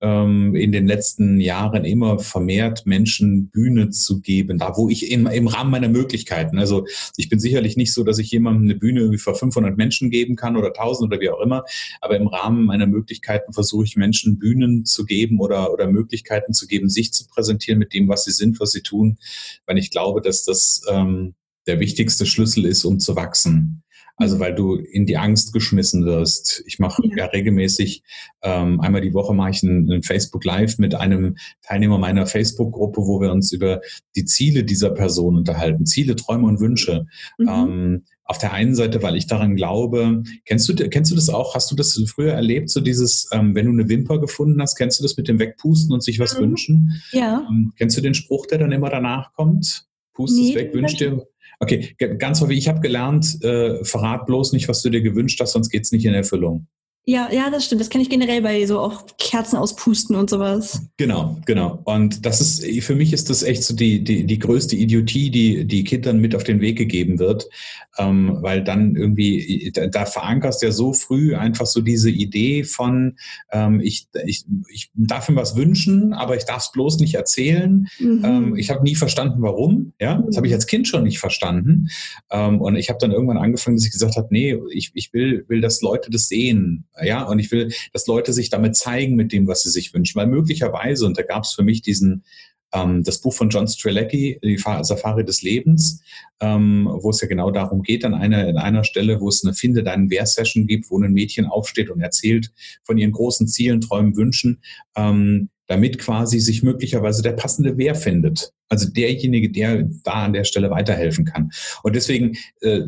ähm, 0.00 0.54
in 0.54 0.70
den 0.70 0.86
letzten 0.86 1.40
Jahren 1.40 1.84
immer 1.84 2.18
vermehrt 2.18 2.86
Menschen 2.86 3.48
Bühne 3.48 3.90
zu 3.90 4.20
geben, 4.20 4.58
da 4.58 4.76
wo 4.76 4.88
ich 4.88 5.10
im, 5.10 5.26
im 5.26 5.48
Rahmen 5.48 5.70
meiner 5.70 5.88
Möglichkeiten, 5.88 6.58
also 6.58 6.86
ich 7.16 7.28
bin 7.28 7.40
sicherlich 7.40 7.76
nicht 7.76 7.92
so, 7.92 8.04
dass 8.04 8.18
ich 8.18 8.30
jemandem 8.30 8.64
eine 8.64 8.78
Bühne 8.78 9.00
irgendwie 9.00 9.18
vor 9.18 9.34
500 9.34 9.76
Menschen 9.76 10.10
geben 10.10 10.36
kann 10.36 10.56
oder 10.56 10.68
1000 10.68 11.10
oder 11.10 11.20
wie 11.20 11.30
auch 11.30 11.40
immer, 11.40 11.64
aber 12.00 12.16
im 12.16 12.28
Rahmen 12.28 12.64
meiner 12.64 12.86
Möglichkeiten 12.86 13.52
versuche 13.52 13.84
ich 13.84 13.96
Menschen 13.96 14.38
Bühnen 14.38 14.84
zu 14.84 15.04
geben 15.04 15.40
oder, 15.40 15.72
oder 15.72 15.88
Möglichkeiten 15.88 16.52
zu 16.52 16.66
geben, 16.66 16.88
sich 16.88 17.12
zu 17.12 17.26
präsentieren 17.26 17.78
mit 17.78 17.92
dem, 17.92 18.08
was 18.08 18.24
sie 18.24 18.32
sind, 18.32 18.60
was 18.60 18.70
sie 18.70 18.82
tun, 18.82 19.18
weil 19.66 19.78
ich 19.78 19.90
glaube, 19.90 20.22
dass 20.22 20.44
das 20.44 20.82
ähm, 20.88 21.34
der 21.66 21.80
wichtigste 21.80 22.24
Schlüssel 22.24 22.64
ist, 22.64 22.84
um 22.84 23.00
zu 23.00 23.16
wachsen. 23.16 23.82
Also 24.18 24.36
mhm. 24.36 24.40
weil 24.40 24.54
du 24.54 24.74
in 24.74 25.06
die 25.06 25.16
Angst 25.16 25.52
geschmissen 25.52 26.04
wirst. 26.04 26.62
Ich 26.66 26.78
mache 26.78 27.02
ja. 27.06 27.16
ja. 27.16 27.24
regelmäßig, 27.26 28.02
ähm, 28.42 28.80
einmal 28.80 29.00
die 29.00 29.14
Woche 29.14 29.34
mache 29.34 29.50
ich 29.50 29.62
einen, 29.62 29.90
einen 29.90 30.02
Facebook 30.02 30.44
Live 30.44 30.78
mit 30.78 30.94
einem 30.94 31.36
Teilnehmer 31.62 31.98
meiner 31.98 32.26
Facebook-Gruppe, 32.26 33.00
wo 33.02 33.20
wir 33.20 33.32
uns 33.32 33.52
über 33.52 33.80
die 34.16 34.24
Ziele 34.24 34.64
dieser 34.64 34.90
Person 34.90 35.36
unterhalten. 35.36 35.86
Ziele, 35.86 36.16
Träume 36.16 36.46
und 36.46 36.60
Wünsche. 36.60 37.06
Mhm. 37.38 37.48
Ähm, 37.48 38.04
auf 38.24 38.36
der 38.36 38.52
einen 38.52 38.74
Seite, 38.74 39.02
weil 39.02 39.16
ich 39.16 39.26
daran 39.26 39.56
glaube, 39.56 40.22
kennst 40.44 40.68
du, 40.68 40.74
kennst 40.74 41.10
du 41.10 41.14
das 41.14 41.30
auch? 41.30 41.54
Hast 41.54 41.70
du 41.70 41.74
das 41.74 41.98
früher 42.06 42.34
erlebt, 42.34 42.68
so 42.68 42.82
dieses, 42.82 43.26
ähm, 43.32 43.54
wenn 43.54 43.64
du 43.64 43.72
eine 43.72 43.88
Wimper 43.88 44.20
gefunden 44.20 44.60
hast, 44.60 44.76
kennst 44.76 44.98
du 45.00 45.02
das 45.02 45.16
mit 45.16 45.28
dem 45.28 45.38
Wegpusten 45.38 45.94
und 45.94 46.02
sich 46.02 46.18
was 46.18 46.36
mhm. 46.36 46.42
wünschen? 46.42 47.02
Ja. 47.12 47.46
Ähm, 47.48 47.72
kennst 47.78 47.96
du 47.96 48.02
den 48.02 48.12
Spruch, 48.12 48.46
der 48.46 48.58
dann 48.58 48.72
immer 48.72 48.90
danach 48.90 49.32
kommt? 49.32 49.86
Pust 50.12 50.36
nee, 50.36 50.50
es 50.50 50.54
weg, 50.56 50.74
wünsch 50.74 50.96
dir, 50.96 51.26
Okay, 51.60 51.94
ganz 52.18 52.40
häufig, 52.40 52.58
ich 52.58 52.68
habe 52.68 52.80
gelernt, 52.80 53.42
äh, 53.42 53.84
verrat 53.84 54.26
bloß 54.26 54.52
nicht, 54.52 54.68
was 54.68 54.80
du 54.82 54.90
dir 54.90 55.00
gewünscht 55.00 55.40
hast, 55.40 55.52
sonst 55.52 55.70
geht 55.70 55.82
es 55.84 55.92
nicht 55.92 56.04
in 56.04 56.14
Erfüllung. 56.14 56.68
Ja, 57.08 57.32
ja, 57.32 57.48
das 57.48 57.64
stimmt. 57.64 57.80
Das 57.80 57.88
kenne 57.88 58.02
ich 58.02 58.10
generell 58.10 58.42
bei 58.42 58.66
so 58.66 58.80
auch 58.80 59.02
Kerzen 59.16 59.56
auspusten 59.56 60.14
und 60.14 60.28
sowas. 60.28 60.82
Genau, 60.98 61.38
genau. 61.46 61.80
Und 61.84 62.26
das 62.26 62.42
ist, 62.42 62.84
für 62.84 62.94
mich 62.94 63.14
ist 63.14 63.30
das 63.30 63.42
echt 63.42 63.62
so 63.62 63.74
die, 63.74 64.04
die, 64.04 64.26
die 64.26 64.38
größte 64.38 64.76
Idiotie, 64.76 65.30
die, 65.30 65.64
die 65.64 65.84
Kindern 65.84 66.18
mit 66.18 66.34
auf 66.34 66.44
den 66.44 66.60
Weg 66.60 66.76
gegeben 66.76 67.18
wird. 67.18 67.48
Ähm, 67.96 68.36
weil 68.42 68.62
dann 68.62 68.94
irgendwie, 68.94 69.72
da, 69.74 69.86
da 69.86 70.04
verankerst 70.04 70.62
ja 70.62 70.70
so 70.70 70.92
früh 70.92 71.34
einfach 71.34 71.64
so 71.64 71.80
diese 71.80 72.10
Idee 72.10 72.62
von, 72.62 73.16
ähm, 73.52 73.80
ich, 73.80 74.08
ich, 74.26 74.44
ich 74.70 74.90
darf 74.92 75.30
mir 75.30 75.36
was 75.36 75.56
wünschen, 75.56 76.12
aber 76.12 76.36
ich 76.36 76.44
darf 76.44 76.64
es 76.64 76.72
bloß 76.72 77.00
nicht 77.00 77.14
erzählen. 77.14 77.88
Mhm. 77.98 78.22
Ähm, 78.22 78.56
ich 78.56 78.68
habe 78.68 78.82
nie 78.84 78.94
verstanden, 78.94 79.40
warum. 79.40 79.94
Ja, 79.98 80.22
das 80.26 80.36
habe 80.36 80.46
ich 80.46 80.52
als 80.52 80.66
Kind 80.66 80.86
schon 80.86 81.04
nicht 81.04 81.20
verstanden. 81.20 81.88
Ähm, 82.30 82.60
und 82.60 82.76
ich 82.76 82.90
habe 82.90 82.98
dann 83.00 83.12
irgendwann 83.12 83.38
angefangen, 83.38 83.78
dass 83.78 83.86
ich 83.86 83.92
gesagt 83.92 84.16
habe, 84.16 84.28
nee, 84.30 84.58
ich, 84.70 84.90
ich 84.92 85.14
will, 85.14 85.46
will, 85.48 85.62
dass 85.62 85.80
Leute 85.80 86.10
das 86.10 86.28
sehen 86.28 86.84
ja, 87.04 87.24
und 87.24 87.38
ich 87.38 87.50
will, 87.50 87.72
dass 87.92 88.06
Leute 88.06 88.32
sich 88.32 88.50
damit 88.50 88.76
zeigen 88.76 89.14
mit 89.14 89.32
dem, 89.32 89.46
was 89.46 89.62
sie 89.62 89.70
sich 89.70 89.92
wünschen. 89.94 90.18
Weil 90.18 90.26
möglicherweise, 90.26 91.06
und 91.06 91.18
da 91.18 91.22
gab 91.22 91.44
es 91.44 91.52
für 91.52 91.62
mich 91.62 91.82
diesen, 91.82 92.24
ähm, 92.72 93.02
das 93.02 93.20
Buch 93.20 93.32
von 93.32 93.48
John 93.48 93.66
Strelecki, 93.66 94.38
die 94.42 94.56
Safari 94.56 95.24
des 95.24 95.42
Lebens, 95.42 96.02
ähm, 96.40 96.88
wo 96.90 97.10
es 97.10 97.20
ja 97.20 97.28
genau 97.28 97.50
darum 97.50 97.82
geht, 97.82 98.04
an 98.04 98.14
einer, 98.14 98.46
an 98.48 98.58
einer 98.58 98.84
Stelle, 98.84 99.20
wo 99.20 99.28
es 99.28 99.44
eine 99.44 99.54
Finde 99.54 99.82
deinen 99.82 100.10
Wehr-Session 100.10 100.66
gibt, 100.66 100.90
wo 100.90 100.98
ein 100.98 101.12
Mädchen 101.12 101.46
aufsteht 101.46 101.90
und 101.90 102.00
erzählt 102.00 102.52
von 102.84 102.98
ihren 102.98 103.12
großen 103.12 103.48
Zielen, 103.48 103.80
Träumen, 103.80 104.16
Wünschen, 104.16 104.60
ähm, 104.96 105.50
damit 105.66 105.98
quasi 105.98 106.40
sich 106.40 106.62
möglicherweise 106.62 107.22
der 107.22 107.32
passende 107.32 107.76
Wehr 107.76 107.94
findet. 107.94 108.52
Also 108.68 108.88
derjenige, 108.88 109.50
der 109.50 109.88
da 110.04 110.12
an 110.12 110.32
der 110.32 110.44
Stelle 110.44 110.70
weiterhelfen 110.70 111.24
kann. 111.24 111.50
Und 111.82 111.96
deswegen, 111.96 112.36
äh, 112.60 112.80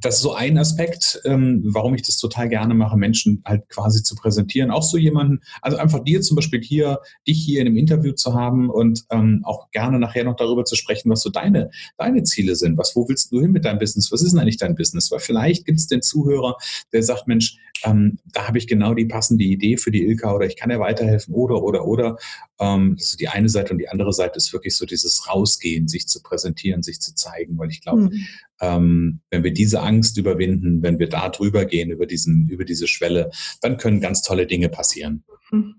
das 0.00 0.16
ist 0.16 0.22
so 0.22 0.34
ein 0.34 0.58
Aspekt, 0.58 1.20
ähm, 1.24 1.62
warum 1.66 1.94
ich 1.94 2.02
das 2.02 2.18
total 2.18 2.48
gerne 2.48 2.74
mache, 2.74 2.96
Menschen 2.96 3.42
halt 3.44 3.68
quasi 3.68 4.02
zu 4.02 4.14
präsentieren. 4.14 4.70
Auch 4.70 4.82
so 4.82 4.96
jemanden, 4.96 5.40
also 5.60 5.76
einfach 5.76 6.04
dir 6.04 6.20
zum 6.20 6.36
Beispiel 6.36 6.62
hier, 6.62 7.00
dich 7.26 7.42
hier 7.44 7.60
in 7.60 7.66
einem 7.66 7.76
Interview 7.76 8.12
zu 8.12 8.34
haben 8.34 8.70
und 8.70 9.04
ähm, 9.10 9.40
auch 9.44 9.70
gerne 9.72 9.98
nachher 9.98 10.24
noch 10.24 10.36
darüber 10.36 10.64
zu 10.64 10.76
sprechen, 10.76 11.10
was 11.10 11.22
so 11.22 11.30
deine, 11.30 11.70
deine 11.98 12.22
Ziele 12.22 12.54
sind. 12.54 12.78
Was, 12.78 12.94
wo 12.94 13.08
willst 13.08 13.32
du 13.32 13.40
hin 13.40 13.52
mit 13.52 13.64
deinem 13.64 13.78
Business? 13.78 14.12
Was 14.12 14.22
ist 14.22 14.32
denn 14.32 14.40
eigentlich 14.40 14.58
dein 14.58 14.76
Business? 14.76 15.10
Weil 15.10 15.20
vielleicht 15.20 15.66
gibt 15.66 15.78
es 15.78 15.86
den 15.86 16.02
Zuhörer, 16.02 16.56
der 16.92 17.02
sagt, 17.02 17.26
Mensch, 17.26 17.58
ähm, 17.84 18.18
da 18.32 18.46
habe 18.48 18.58
ich 18.58 18.66
genau 18.66 18.94
die 18.94 19.04
passende 19.04 19.44
Idee 19.44 19.76
für 19.76 19.90
die 19.90 20.06
Ilka 20.06 20.34
oder 20.34 20.46
ich 20.46 20.56
kann 20.56 20.70
ja 20.70 20.78
weiterhelfen 20.78 21.34
oder, 21.34 21.62
oder, 21.62 21.86
oder. 21.86 22.16
Ähm, 22.60 22.96
ist 22.98 23.20
die 23.20 23.28
eine 23.28 23.48
Seite 23.48 23.72
und 23.72 23.78
die 23.78 23.88
andere 23.88 24.12
Seite 24.12 24.36
ist 24.36 24.52
wirklich 24.52 24.76
so 24.76 24.86
dieses 24.86 25.23
Rausgehen, 25.28 25.88
sich 25.88 26.06
zu 26.06 26.22
präsentieren, 26.22 26.82
sich 26.82 27.00
zu 27.00 27.14
zeigen, 27.14 27.58
weil 27.58 27.70
ich 27.70 27.80
glaube, 27.80 28.02
mhm. 28.02 28.26
ähm, 28.60 29.20
wenn 29.30 29.44
wir 29.44 29.52
diese 29.52 29.80
Angst 29.80 30.16
überwinden, 30.18 30.82
wenn 30.82 30.98
wir 30.98 31.08
da 31.08 31.28
drüber 31.28 31.64
gehen, 31.64 31.90
über, 31.90 32.06
diesen, 32.06 32.48
über 32.48 32.64
diese 32.64 32.86
Schwelle, 32.86 33.30
dann 33.60 33.76
können 33.76 34.00
ganz 34.00 34.22
tolle 34.22 34.46
Dinge 34.46 34.68
passieren. 34.68 35.24
Mhm. 35.50 35.76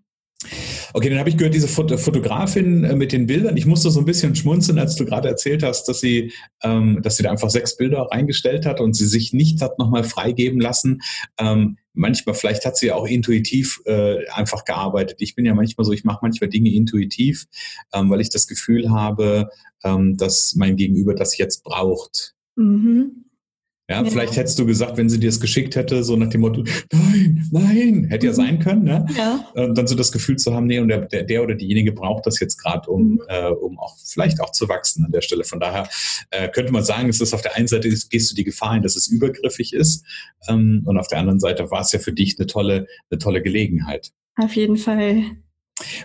Okay, 0.93 1.09
dann 1.09 1.19
habe 1.19 1.29
ich 1.29 1.37
gehört, 1.37 1.53
diese 1.53 1.67
Fotografin 1.67 2.83
äh, 2.83 2.95
mit 2.95 3.11
den 3.11 3.27
Bildern. 3.27 3.57
Ich 3.57 3.65
musste 3.65 3.91
so 3.91 3.99
ein 3.99 4.05
bisschen 4.05 4.35
schmunzeln, 4.35 4.79
als 4.79 4.95
du 4.95 5.05
gerade 5.05 5.27
erzählt 5.27 5.63
hast, 5.63 5.85
dass 5.85 5.99
sie, 5.99 6.31
ähm, 6.63 7.01
dass 7.01 7.17
sie 7.17 7.23
da 7.23 7.31
einfach 7.31 7.49
sechs 7.49 7.77
Bilder 7.77 8.07
reingestellt 8.11 8.65
hat 8.65 8.79
und 8.79 8.93
sie 8.93 9.07
sich 9.07 9.33
nicht 9.33 9.61
hat 9.61 9.79
nochmal 9.79 10.03
freigeben 10.03 10.59
lassen. 10.59 11.01
Ähm, 11.37 11.77
manchmal, 11.93 12.35
vielleicht 12.35 12.65
hat 12.65 12.77
sie 12.77 12.91
auch 12.91 13.07
intuitiv 13.07 13.81
äh, 13.85 14.27
einfach 14.29 14.65
gearbeitet. 14.65 15.17
Ich 15.19 15.35
bin 15.35 15.45
ja 15.45 15.53
manchmal 15.53 15.85
so, 15.85 15.91
ich 15.91 16.03
mache 16.03 16.19
manchmal 16.21 16.49
Dinge 16.49 16.73
intuitiv, 16.73 17.45
ähm, 17.93 18.09
weil 18.09 18.21
ich 18.21 18.29
das 18.29 18.47
Gefühl 18.47 18.89
habe, 18.91 19.49
ähm, 19.83 20.17
dass 20.17 20.55
mein 20.55 20.75
Gegenüber 20.75 21.15
das 21.15 21.37
jetzt 21.37 21.63
braucht. 21.63 22.35
Mhm. 22.55 23.24
Ja, 23.87 24.01
ja, 24.03 24.09
vielleicht 24.09 24.35
hättest 24.35 24.57
du 24.57 24.65
gesagt, 24.65 24.97
wenn 24.97 25.09
sie 25.09 25.19
dir 25.19 25.29
es 25.29 25.39
geschickt 25.39 25.75
hätte, 25.75 26.03
so 26.03 26.15
nach 26.15 26.29
dem 26.29 26.41
Motto, 26.41 26.63
nein, 26.91 27.47
nein, 27.51 28.05
hätte 28.05 28.25
ja 28.25 28.31
mhm. 28.31 28.35
sein 28.35 28.59
können, 28.59 28.83
ne? 28.83 29.05
Ja. 29.15 29.45
Und 29.53 29.77
dann 29.77 29.85
so 29.85 29.93
das 29.93 30.11
Gefühl 30.11 30.37
zu 30.37 30.55
haben, 30.55 30.65
nee, 30.65 30.79
und 30.79 30.87
der, 30.87 31.01
der 31.05 31.43
oder 31.43 31.53
diejenige 31.53 31.91
braucht 31.91 32.25
das 32.25 32.39
jetzt 32.39 32.57
gerade, 32.57 32.89
um, 32.89 33.03
mhm. 33.03 33.21
äh, 33.27 33.49
um 33.49 33.77
auch 33.77 33.95
vielleicht 34.03 34.41
auch 34.41 34.51
zu 34.51 34.67
wachsen 34.69 35.05
an 35.05 35.11
der 35.11 35.21
Stelle. 35.21 35.43
Von 35.43 35.59
daher 35.59 35.87
äh, 36.31 36.49
könnte 36.49 36.71
man 36.71 36.83
sagen, 36.83 37.09
es 37.09 37.21
ist 37.21 37.35
auf 37.35 37.43
der 37.43 37.55
einen 37.55 37.67
Seite 37.67 37.89
gehst 37.89 38.31
du 38.31 38.35
die 38.35 38.43
Gefahr 38.43 38.73
hin, 38.73 38.81
dass 38.81 38.95
es 38.95 39.07
übergriffig 39.07 39.73
ist, 39.73 40.03
ähm, 40.47 40.81
und 40.85 40.97
auf 40.97 41.07
der 41.07 41.19
anderen 41.19 41.39
Seite 41.39 41.69
war 41.69 41.81
es 41.81 41.91
ja 41.91 41.99
für 41.99 42.13
dich 42.13 42.39
eine 42.39 42.47
tolle, 42.47 42.87
eine 43.11 43.19
tolle 43.19 43.43
Gelegenheit. 43.43 44.11
Auf 44.37 44.55
jeden 44.55 44.77
Fall. 44.77 45.23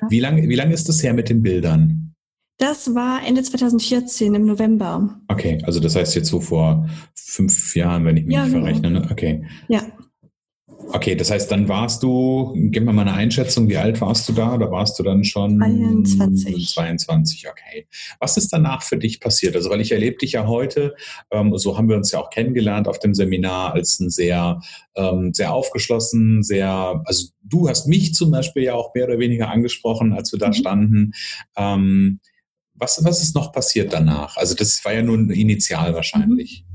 Wie 0.08 0.20
lange, 0.20 0.48
wie 0.48 0.54
lange 0.54 0.74
ist 0.74 0.88
das 0.88 1.02
her 1.02 1.14
mit 1.14 1.30
den 1.30 1.42
Bildern? 1.42 2.09
Das 2.60 2.94
war 2.94 3.26
Ende 3.26 3.42
2014 3.42 4.34
im 4.34 4.44
November. 4.44 5.18
Okay, 5.28 5.62
also 5.64 5.80
das 5.80 5.96
heißt 5.96 6.14
jetzt 6.14 6.28
so 6.28 6.42
vor 6.42 6.86
fünf 7.14 7.74
Jahren, 7.74 8.04
wenn 8.04 8.18
ich 8.18 8.26
mich 8.26 8.34
ja, 8.34 8.44
nicht 8.44 8.52
genau. 8.52 8.66
verrechne. 8.66 8.90
Ne? 8.90 9.08
Okay. 9.10 9.44
Ja. 9.68 9.82
Okay, 10.92 11.14
das 11.14 11.30
heißt, 11.30 11.50
dann 11.50 11.68
warst 11.68 12.02
du, 12.02 12.52
gib 12.54 12.84
mir 12.84 12.92
mal 12.92 13.02
eine 13.02 13.14
Einschätzung, 13.14 13.68
wie 13.68 13.78
alt 13.78 14.00
warst 14.02 14.28
du 14.28 14.34
da? 14.34 14.58
Da 14.58 14.70
warst 14.70 14.98
du 14.98 15.02
dann 15.02 15.24
schon 15.24 15.58
22. 15.58 16.68
22, 16.68 17.48
okay. 17.48 17.86
Was 18.18 18.36
ist 18.36 18.52
danach 18.52 18.82
für 18.82 18.98
dich 18.98 19.20
passiert? 19.20 19.56
Also, 19.56 19.70
weil 19.70 19.80
ich 19.80 19.92
erlebe 19.92 20.18
dich 20.18 20.32
ja 20.32 20.46
heute, 20.46 20.94
ähm, 21.30 21.56
so 21.56 21.78
haben 21.78 21.88
wir 21.88 21.96
uns 21.96 22.12
ja 22.12 22.18
auch 22.18 22.28
kennengelernt 22.28 22.88
auf 22.88 22.98
dem 22.98 23.14
Seminar, 23.14 23.72
als 23.72 24.00
ein 24.00 24.10
sehr, 24.10 24.60
ähm, 24.96 25.32
sehr 25.32 25.54
aufgeschlossen, 25.54 26.42
sehr, 26.42 27.00
also 27.06 27.28
du 27.42 27.70
hast 27.70 27.86
mich 27.86 28.12
zum 28.12 28.30
Beispiel 28.30 28.64
ja 28.64 28.74
auch 28.74 28.92
mehr 28.94 29.06
oder 29.06 29.18
weniger 29.18 29.48
angesprochen, 29.48 30.12
als 30.12 30.32
wir 30.32 30.38
da 30.38 30.48
mhm. 30.48 30.54
standen. 30.54 31.12
Ähm, 31.56 32.20
was, 32.80 33.04
was 33.04 33.22
ist 33.22 33.34
noch 33.34 33.52
passiert 33.52 33.92
danach? 33.92 34.36
Also 34.36 34.54
das 34.54 34.84
war 34.84 34.94
ja 34.94 35.02
nun 35.02 35.30
initial 35.30 35.94
wahrscheinlich. 35.94 36.64
Mhm. 36.64 36.70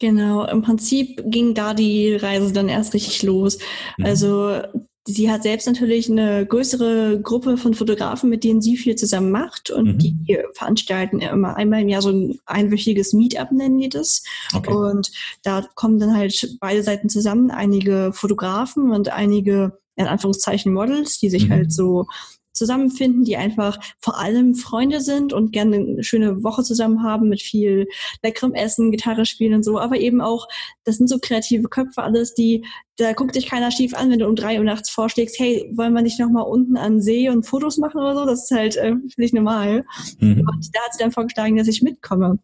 Genau, 0.00 0.44
im 0.44 0.62
Prinzip 0.62 1.22
ging 1.26 1.54
da 1.54 1.72
die 1.72 2.14
Reise 2.14 2.52
dann 2.52 2.68
erst 2.68 2.94
richtig 2.94 3.22
los. 3.22 3.58
Mhm. 3.96 4.04
Also 4.04 4.60
sie 5.06 5.30
hat 5.30 5.42
selbst 5.42 5.66
natürlich 5.66 6.10
eine 6.10 6.46
größere 6.46 7.20
Gruppe 7.20 7.56
von 7.56 7.74
Fotografen, 7.74 8.30
mit 8.30 8.42
denen 8.42 8.60
sie 8.60 8.76
viel 8.76 8.96
zusammen 8.96 9.30
macht. 9.30 9.70
Und 9.70 9.86
mhm. 9.86 9.98
die 9.98 10.38
veranstalten 10.54 11.20
immer 11.20 11.56
einmal 11.56 11.82
im 11.82 11.88
Jahr 11.88 12.02
so 12.02 12.10
ein 12.10 12.38
einwöchiges 12.46 13.12
Meetup, 13.12 13.52
nennen 13.52 13.78
die 13.78 13.88
das. 13.88 14.24
Okay. 14.54 14.72
Und 14.72 15.12
da 15.42 15.66
kommen 15.74 15.98
dann 15.98 16.16
halt 16.16 16.56
beide 16.60 16.82
Seiten 16.82 17.08
zusammen, 17.08 17.50
einige 17.50 18.12
Fotografen 18.12 18.90
und 18.90 19.10
einige 19.10 19.78
in 19.96 20.06
Anführungszeichen 20.06 20.72
Models, 20.72 21.18
die 21.18 21.30
sich 21.30 21.46
mhm. 21.46 21.52
halt 21.52 21.72
so 21.72 22.06
zusammenfinden, 22.54 23.24
die 23.24 23.36
einfach 23.36 23.78
vor 24.00 24.18
allem 24.18 24.54
Freunde 24.54 25.00
sind 25.00 25.32
und 25.32 25.52
gerne 25.52 25.76
eine 25.76 26.04
schöne 26.04 26.42
Woche 26.42 26.62
zusammen 26.62 27.02
haben 27.02 27.28
mit 27.28 27.42
viel 27.42 27.86
leckerem 28.22 28.54
Essen, 28.54 28.90
Gitarre 28.90 29.26
spielen 29.26 29.54
und 29.54 29.64
so, 29.64 29.78
aber 29.78 29.98
eben 29.98 30.20
auch, 30.20 30.48
das 30.84 30.96
sind 30.96 31.08
so 31.08 31.18
kreative 31.20 31.68
Köpfe 31.68 32.02
alles, 32.02 32.34
die, 32.34 32.64
da 32.96 33.12
guckt 33.12 33.34
dich 33.34 33.46
keiner 33.46 33.70
schief 33.70 33.94
an, 33.94 34.10
wenn 34.10 34.20
du 34.20 34.28
um 34.28 34.36
drei 34.36 34.58
Uhr 34.58 34.64
nachts 34.64 34.90
vorschlägst, 34.90 35.38
hey, 35.38 35.70
wollen 35.74 35.92
wir 35.92 36.02
nicht 36.02 36.20
nochmal 36.20 36.44
unten 36.44 36.76
an 36.76 37.02
See 37.02 37.28
und 37.28 37.44
Fotos 37.44 37.76
machen 37.76 38.00
oder 38.00 38.14
so, 38.14 38.24
das 38.24 38.44
ist 38.44 38.56
halt 38.56 38.76
äh, 38.76 38.94
völlig 39.14 39.32
normal. 39.32 39.84
Mhm. 40.20 40.46
Und 40.48 40.70
da 40.72 40.80
hat 40.80 40.92
sie 40.92 41.02
dann 41.02 41.12
vorgeschlagen, 41.12 41.56
dass 41.56 41.68
ich 41.68 41.82
mitkomme. 41.82 42.38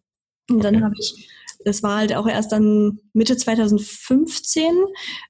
Und 0.49 0.63
dann 0.63 0.83
habe 0.83 0.95
ich 0.99 1.29
das 1.65 1.83
war 1.83 1.97
halt 1.97 2.15
auch 2.15 2.27
erst 2.27 2.51
dann 2.51 2.99
Mitte 3.13 3.37
2015. 3.37 4.63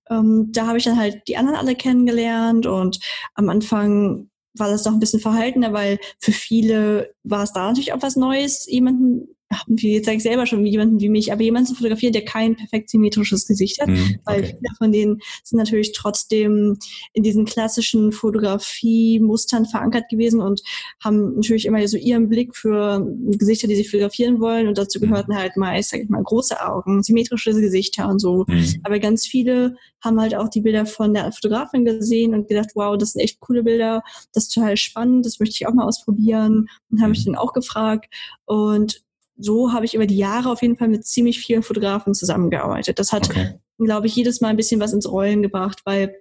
Ähm, 0.10 0.50
da 0.52 0.68
habe 0.68 0.78
ich 0.78 0.84
dann 0.84 0.98
halt 0.98 1.28
die 1.28 1.38
anderen 1.38 1.58
alle 1.58 1.76
kennengelernt 1.76 2.66
und 2.66 3.00
am 3.36 3.50
Anfang 3.50 4.30
war 4.54 4.70
das 4.70 4.84
doch 4.84 4.92
ein 4.92 5.00
bisschen 5.00 5.20
verhaltener, 5.20 5.74
weil 5.74 6.00
für 6.20 6.32
viele 6.32 7.14
war 7.24 7.44
es 7.44 7.54
da 7.54 7.68
natürlich 7.68 7.94
auch 7.94 8.02
was 8.02 8.16
Neues, 8.16 8.66
jemanden 8.68 9.36
jetzt 9.78 10.06
sage 10.06 10.18
ich 10.18 10.24
selber 10.24 10.46
schon, 10.46 10.64
wie 10.64 10.70
jemanden 10.70 11.00
wie 11.00 11.10
mich, 11.10 11.32
aber 11.32 11.42
jemanden 11.42 11.68
zu 11.68 11.76
fotografieren, 11.76 12.14
der 12.14 12.26
kein 12.26 12.56
perfekt 12.56 12.90
symmetrisches 12.90 13.48
Gesicht 13.48 13.82
hat, 13.82 13.90
mhm, 13.90 13.96
okay. 13.96 14.20
weil 14.26 14.44
viele 14.44 14.76
von 14.78 14.92
denen 14.92 15.20
sind 15.44 15.58
natürlich 15.58 15.92
trotzdem 15.94 16.78
in 17.14 17.24
diesen 17.24 17.46
klassischen 17.46 18.12
Fotografie-Mustern 18.12 19.66
verankert 19.66 20.10
gewesen 20.10 20.42
und 20.42 20.62
haben 21.04 21.36
natürlich 21.36 21.66
immer 21.66 21.86
so 21.88 21.98
ihren 21.98 22.30
Blick 22.30 22.56
für 22.56 23.06
Gesichter, 23.38 23.68
die 23.68 23.76
sie 23.76 23.84
fotografieren 23.84 24.40
wollen 24.40 24.68
und 24.68 24.78
dazu 24.78 25.00
mhm. 25.00 25.10
gehörten 25.10 25.36
halt 25.36 25.58
meist, 25.58 25.90
sage 25.90 26.04
ich 26.04 26.10
mal, 26.10 26.24
große 26.24 26.66
Augen, 26.66 27.04
symmetrische 27.04 27.52
Gesichter 27.52 28.08
und 28.08 28.20
so. 28.20 28.46
Mhm. 28.48 28.82
Aber 28.84 29.00
ganz 29.00 29.26
viele 29.26 29.76
haben 30.02 30.20
halt 30.20 30.36
auch 30.36 30.50
die 30.50 30.62
Bilder 30.62 30.86
von 30.86 31.14
der 31.14 31.32
Fotografin 31.32 31.86
gesehen 31.86 32.34
und 32.34 32.48
gedacht, 32.48 32.70
wow, 32.76 32.98
das 32.98 33.14
sind 33.14 33.22
echt 33.22 33.40
coole 33.40 33.64
Bilder, 33.64 34.04
das 34.34 34.46
ist 34.46 34.54
total 34.54 34.78
spannend, 34.78 35.26
das 35.26 35.40
möchte 35.40 35.56
ich 35.56 35.68
auch 35.68 35.74
mal 35.74 35.86
ausprobieren 35.86 36.68
und 36.90 37.02
habe 37.02 37.12
mich 37.12 37.26
mhm. 37.26 37.34
dann 37.34 37.36
auch 37.36 37.54
gefragt 37.54 38.12
und 38.46 39.04
so 39.42 39.74
habe 39.74 39.86
ich 39.86 39.94
über 39.94 40.08
die 40.08 40.18
Jahre 40.18 40.50
auf 40.50 40.62
jeden 40.62 40.78
Fall 40.78 40.88
mit 40.88 41.06
ziemlich 41.06 41.40
vielen 41.40 41.64
Fotografen 41.64 42.14
zusammengearbeitet. 42.14 43.00
Das 43.00 43.12
hat, 43.12 43.30
okay. 43.30 43.56
glaube 43.80 44.08
ich, 44.08 44.16
jedes 44.16 44.42
Mal 44.42 44.50
ein 44.50 44.58
bisschen 44.58 44.80
was 44.80 44.94
ins 44.94 45.10
Rollen 45.10 45.42
gebracht, 45.42 45.82
weil 45.86 46.16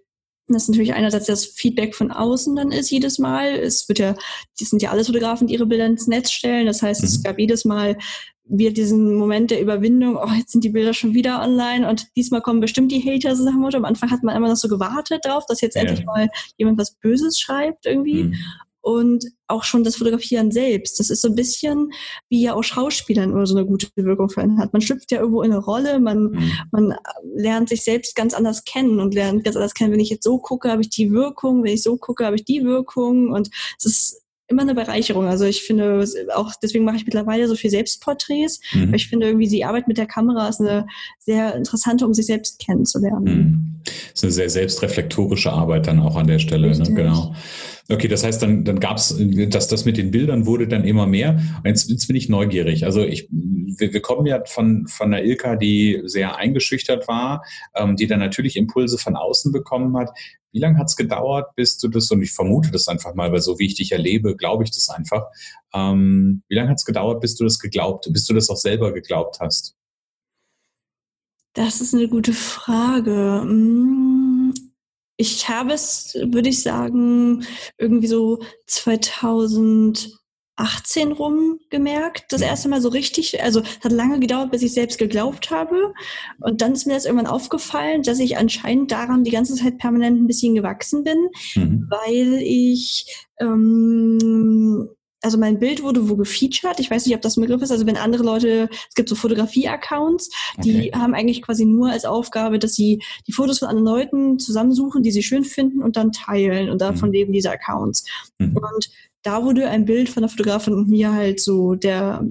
das 0.49 0.69
natürlich 0.69 0.95
einerseits 0.95 1.27
das 1.27 1.45
Feedback 1.45 1.95
von 1.95 2.11
außen 2.11 2.57
dann 2.57 2.73
ist 2.73 2.91
jedes 2.91 3.19
Mal. 3.19 3.55
Es 3.55 3.89
wird 3.89 4.01
ja, 4.01 4.17
die 4.59 4.65
sind 4.65 4.83
ja 4.83 4.91
alles 4.91 5.07
Fotografen, 5.07 5.47
die 5.47 5.55
ihre 5.55 5.67
Bilder 5.67 5.87
ins 5.87 6.09
Netz 6.09 6.33
stellen. 6.33 6.67
Das 6.67 6.83
heißt, 6.83 7.03
mhm. 7.03 7.07
es 7.07 7.23
gab 7.23 7.39
jedes 7.39 7.65
Mal 7.65 7.97
wir 8.53 8.73
diesen 8.73 9.15
Moment 9.15 9.53
der 9.53 9.61
Überwindung, 9.61 10.17
oh, 10.17 10.33
jetzt 10.37 10.51
sind 10.51 10.65
die 10.65 10.71
Bilder 10.71 10.93
schon 10.93 11.15
wieder 11.15 11.41
online 11.41 11.89
und 11.89 12.09
diesmal 12.17 12.41
kommen 12.41 12.59
bestimmt 12.59 12.91
die 12.91 13.01
Hater 13.01 13.37
zusammen. 13.37 13.65
Am 13.73 13.85
Anfang 13.85 14.11
hat 14.11 14.25
man 14.25 14.35
immer 14.35 14.49
noch 14.49 14.57
so 14.57 14.67
gewartet 14.67 15.25
darauf, 15.25 15.47
dass 15.47 15.61
jetzt 15.61 15.77
ja. 15.77 15.83
endlich 15.83 16.05
mal 16.05 16.29
jemand 16.57 16.77
was 16.77 16.97
Böses 16.97 17.39
schreibt 17.39 17.87
irgendwie. 17.87 18.25
Mhm 18.25 18.35
und 18.81 19.25
auch 19.47 19.65
schon 19.65 19.85
das 19.85 19.97
Fotografieren 19.97 20.51
selbst. 20.51 20.99
Das 21.01 21.11
ist 21.11 21.23
so 21.23 21.29
ein 21.29 21.35
bisschen 21.35 21.93
wie 22.29 22.43
ja 22.43 22.55
auch 22.55 22.63
Schauspielern 22.63 23.31
immer 23.31 23.47
so 23.47 23.57
eine 23.57 23.67
gute 23.67 23.89
Wirkung 23.97 24.31
für 24.31 24.41
einen 24.41 24.59
hat. 24.59 24.73
Man 24.73 24.83
schlüpft 24.83 25.11
ja 25.13 25.21
irgendwo 25.21 25.43
in 25.43 25.53
eine 25.53 25.61
Rolle, 25.61 26.01
man, 26.01 26.31
mhm. 26.31 26.53
man 26.71 26.95
lernt 27.35 27.69
sich 27.69 27.83
selbst 27.83 28.15
ganz 28.15 28.35
anders 28.35 28.65
kennen 28.65 29.01
und 29.01 29.15
lernt 29.15 29.45
ganz 29.45 29.57
anders 29.57 29.75
kennen. 29.75 29.93
Wenn 29.93 30.01
ich 30.01 30.11
jetzt 30.11 30.25
so 30.25 30.39
gucke, 30.39 30.71
habe 30.71 30.83
ich 30.83 30.91
die 30.91 31.11
Wirkung, 31.11 31.63
wenn 31.65 31.75
ich 31.75 31.83
so 31.83 31.97
gucke, 31.97 32.25
habe 32.25 32.37
ich 32.37 32.45
die 32.45 32.65
Wirkung 32.65 33.33
und 33.33 33.51
es 33.79 33.87
ist 33.87 34.23
immer 34.51 34.63
eine 34.63 34.75
Bereicherung. 34.75 35.27
Also 35.27 35.45
ich 35.45 35.63
finde 35.63 36.07
auch, 36.35 36.53
deswegen 36.61 36.85
mache 36.85 36.97
ich 36.97 37.07
mittlerweile 37.07 37.47
so 37.47 37.55
viel 37.55 37.71
Selbstporträts, 37.71 38.61
mhm. 38.73 38.89
weil 38.89 38.97
ich 38.97 39.09
finde 39.09 39.27
irgendwie 39.27 39.49
die 39.49 39.65
Arbeit 39.65 39.87
mit 39.87 39.97
der 39.97 40.07
Kamera 40.07 40.49
ist 40.49 40.61
eine 40.61 40.87
sehr 41.21 41.55
interessante, 41.55 42.05
um 42.05 42.13
sich 42.13 42.27
selbst 42.27 42.59
kennenzulernen. 42.59 43.25
Mhm. 43.25 43.81
Das 43.85 44.15
ist 44.15 44.25
eine 44.25 44.33
sehr 44.33 44.51
selbstreflektorische 44.51 45.53
Arbeit 45.53 45.87
dann 45.87 46.01
auch 46.01 46.17
an 46.17 46.27
der 46.27 46.41
Stelle, 46.41 46.77
ne? 46.77 46.93
genau. 46.93 47.35
Okay, 47.91 48.07
das 48.07 48.23
heißt, 48.23 48.41
dann, 48.41 48.65
dann 48.65 48.79
gab 48.79 48.99
es, 48.99 49.17
dass 49.49 49.67
das 49.67 49.85
mit 49.85 49.97
den 49.97 50.13
Bildern 50.13 50.47
wurde 50.47 50.69
dann 50.69 50.85
immer 50.85 51.07
mehr. 51.07 51.41
Jetzt, 51.65 51.91
jetzt 51.91 52.07
bin 52.07 52.15
ich 52.15 52.29
neugierig. 52.29 52.85
Also 52.85 53.03
ich, 53.03 53.29
wir, 53.31 53.93
wir 53.93 54.01
kommen 54.01 54.27
ja 54.27 54.45
von, 54.45 54.87
von 54.87 55.13
einer 55.13 55.25
Ilka, 55.25 55.57
die 55.57 56.01
sehr 56.05 56.37
eingeschüchtert 56.37 57.09
war, 57.09 57.45
ähm, 57.75 57.97
die 57.97 58.07
dann 58.07 58.21
natürlich 58.21 58.57
Impulse 58.57 58.97
von 58.97 59.17
außen 59.17 59.51
bekommen 59.51 59.97
hat. 59.97 60.11
Wie 60.53 60.61
lange 60.61 60.79
hat 60.79 60.87
es 60.87 60.97
gedauert, 60.97 61.57
bis 61.57 61.79
du 61.79 61.89
das, 61.89 62.09
und 62.13 62.23
ich 62.23 62.33
vermute 62.33 62.71
das 62.71 62.87
einfach 62.87 63.15
mal, 63.15 63.33
weil 63.33 63.41
so 63.41 63.59
wie 63.59 63.67
ich 63.67 63.75
dich 63.75 63.91
erlebe, 63.91 64.37
glaube 64.37 64.63
ich 64.63 64.71
das 64.71 64.89
einfach. 64.89 65.25
Ähm, 65.75 66.43
wie 66.49 66.55
lange 66.55 66.71
hat 66.71 66.79
es 66.79 66.85
gedauert, 66.85 67.21
bis 67.21 67.35
du 67.35 67.43
das 67.43 67.59
geglaubt, 67.59 68.09
bis 68.13 68.25
du 68.25 68.35
das 68.35 68.51
auch 68.51 68.57
selber 68.57 68.93
geglaubt 68.93 69.39
hast? 69.41 69.75
Das 71.55 71.81
ist 71.81 71.95
eine 71.95 72.07
gute 72.07 72.33
Frage. 72.33 73.41
Hm, 73.43 74.10
ich 75.21 75.49
habe 75.51 75.75
es, 75.75 76.15
würde 76.15 76.49
ich 76.49 76.63
sagen, 76.63 77.45
irgendwie 77.77 78.07
so 78.07 78.39
2018 78.69 81.13
rum 81.13 81.61
gemerkt. 81.69 82.25
Das 82.31 82.41
erste 82.41 82.71
Mal 82.71 82.81
so 82.81 82.89
richtig, 82.89 83.43
also 83.43 83.61
es 83.61 83.85
hat 83.85 83.93
lange 83.93 84.19
gedauert, 84.19 84.51
bis 84.51 84.63
ich 84.63 84.73
selbst 84.73 84.99
geglaubt 84.99 85.51
habe. 85.51 85.93
Und 86.41 86.63
dann 86.63 86.73
ist 86.73 86.87
mir 86.87 86.95
das 86.95 87.05
irgendwann 87.05 87.27
aufgefallen, 87.27 88.03
dass 88.03 88.19
ich 88.19 88.39
anscheinend 88.39 88.93
daran 88.93 89.23
die 89.23 89.31
ganze 89.31 89.57
Zeit 89.57 89.77
permanent 89.77 90.23
ein 90.23 90.27
bisschen 90.27 90.55
gewachsen 90.55 91.05
bin, 91.05 91.29
mhm. 91.55 91.87
weil 91.91 92.41
ich 92.43 93.05
ähm, 93.41 94.89
also 95.23 95.39
mein 95.39 95.59
Bild 95.59 95.83
wurde 95.83 96.09
wo 96.09 96.17
gefeatured. 96.17 96.81
Ich 96.81 96.91
weiß 96.91 97.07
nicht, 97.07 97.15
ob 97.15 97.21
das 97.23 97.37
ein 97.37 97.43
Begriff 97.43 97.63
ist. 97.63 97.71
Also 97.71 97.87
wenn 97.87 97.97
andere 97.97 98.23
Leute, 98.23 98.69
es 98.89 98.95
gibt 98.95 99.09
so 99.09 99.15
Fotografie-Accounts, 99.15 100.31
die 100.65 100.89
okay. 100.89 100.93
haben 100.95 101.15
eigentlich 101.15 101.43
quasi 101.43 101.65
nur 101.65 101.91
als 101.91 102.05
Aufgabe, 102.05 102.59
dass 102.59 102.75
sie 102.75 103.03
die 103.27 103.33
Fotos 103.33 103.59
von 103.59 103.69
anderen 103.69 103.87
Leuten 103.87 104.39
zusammensuchen, 104.39 105.03
die 105.03 105.11
sie 105.11 105.23
schön 105.23 105.45
finden 105.45 105.83
und 105.83 105.97
dann 105.97 106.13
teilen. 106.13 106.71
Und 106.71 106.81
davon 106.81 107.11
mhm. 107.11 107.15
leben 107.15 107.33
diese 107.33 107.51
Accounts. 107.51 108.05
Mhm. 108.39 108.57
Und 108.57 108.91
da 109.23 109.45
wurde 109.45 109.69
ein 109.69 109.85
Bild 109.85 110.09
von 110.09 110.23
der 110.23 110.31
Fotografin 110.31 110.73
und 110.73 110.89
mir 110.89 111.13
halt 111.13 111.41
so 111.41 111.75
der, 111.75 112.25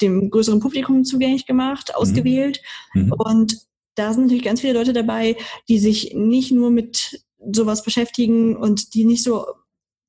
dem 0.00 0.30
größeren 0.30 0.60
Publikum 0.60 1.04
zugänglich 1.04 1.46
gemacht, 1.46 1.90
mhm. 1.90 2.00
ausgewählt. 2.00 2.62
Mhm. 2.94 3.12
Und 3.12 3.66
da 3.96 4.12
sind 4.12 4.24
natürlich 4.24 4.44
ganz 4.44 4.60
viele 4.60 4.74
Leute 4.74 4.92
dabei, 4.92 5.36
die 5.68 5.78
sich 5.78 6.14
nicht 6.14 6.52
nur 6.52 6.70
mit 6.70 7.24
sowas 7.52 7.82
beschäftigen 7.82 8.56
und 8.56 8.94
die 8.94 9.04
nicht 9.04 9.22
so 9.22 9.46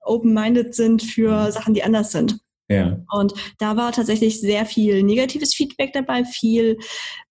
open-minded 0.08 0.74
sind 0.74 1.04
für 1.04 1.48
mhm. 1.48 1.52
Sachen, 1.52 1.74
die 1.74 1.84
anders 1.84 2.12
sind. 2.12 2.40
Ja. 2.70 2.98
Und 3.12 3.34
da 3.60 3.78
war 3.78 3.92
tatsächlich 3.92 4.42
sehr 4.42 4.66
viel 4.66 5.04
negatives 5.04 5.54
Feedback 5.54 5.94
dabei, 5.94 6.26
viel 6.26 6.78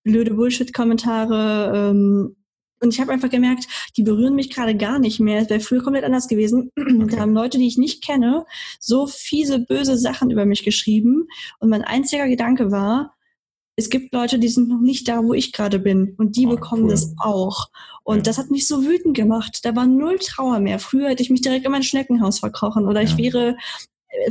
blöde 0.02 0.32
Bullshit-Kommentare. 0.34 1.90
Ähm, 1.90 2.36
und 2.80 2.92
ich 2.92 3.00
habe 3.00 3.12
einfach 3.12 3.30
gemerkt, 3.30 3.66
die 3.96 4.02
berühren 4.02 4.34
mich 4.34 4.50
gerade 4.50 4.76
gar 4.76 4.98
nicht 4.98 5.18
mehr. 5.18 5.42
Es 5.42 5.50
wäre 5.50 5.60
früher 5.60 5.82
komplett 5.82 6.04
anders 6.04 6.28
gewesen. 6.28 6.72
Okay. 6.96 7.16
Da 7.16 7.22
haben 7.22 7.34
Leute, 7.34 7.58
die 7.58 7.66
ich 7.66 7.78
nicht 7.78 8.02
kenne, 8.02 8.46
so 8.80 9.06
fiese, 9.06 9.58
böse 9.58 9.98
Sachen 9.98 10.30
über 10.30 10.46
mich 10.46 10.64
geschrieben. 10.64 11.28
Und 11.60 11.68
mein 11.68 11.82
einziger 11.82 12.26
Gedanke 12.26 12.70
war, 12.70 13.15
es 13.76 13.90
gibt 13.90 14.14
Leute, 14.14 14.38
die 14.38 14.48
sind 14.48 14.68
noch 14.68 14.80
nicht 14.80 15.06
da, 15.06 15.22
wo 15.22 15.34
ich 15.34 15.52
gerade 15.52 15.78
bin. 15.78 16.14
Und 16.16 16.36
die 16.36 16.46
oh, 16.46 16.50
bekommen 16.50 16.84
cool. 16.84 16.90
das 16.90 17.14
auch. 17.18 17.68
Und 18.04 18.18
ja. 18.18 18.22
das 18.22 18.38
hat 18.38 18.50
mich 18.50 18.66
so 18.66 18.84
wütend 18.84 19.14
gemacht. 19.14 19.60
Da 19.64 19.76
war 19.76 19.86
null 19.86 20.18
Trauer 20.18 20.60
mehr. 20.60 20.78
Früher 20.78 21.10
hätte 21.10 21.22
ich 21.22 21.30
mich 21.30 21.42
direkt 21.42 21.66
in 21.66 21.72
mein 21.72 21.82
Schneckenhaus 21.82 22.38
verkrochen 22.38 22.88
oder 22.88 23.02
ja. 23.02 23.08
ich 23.08 23.18
wäre 23.18 23.56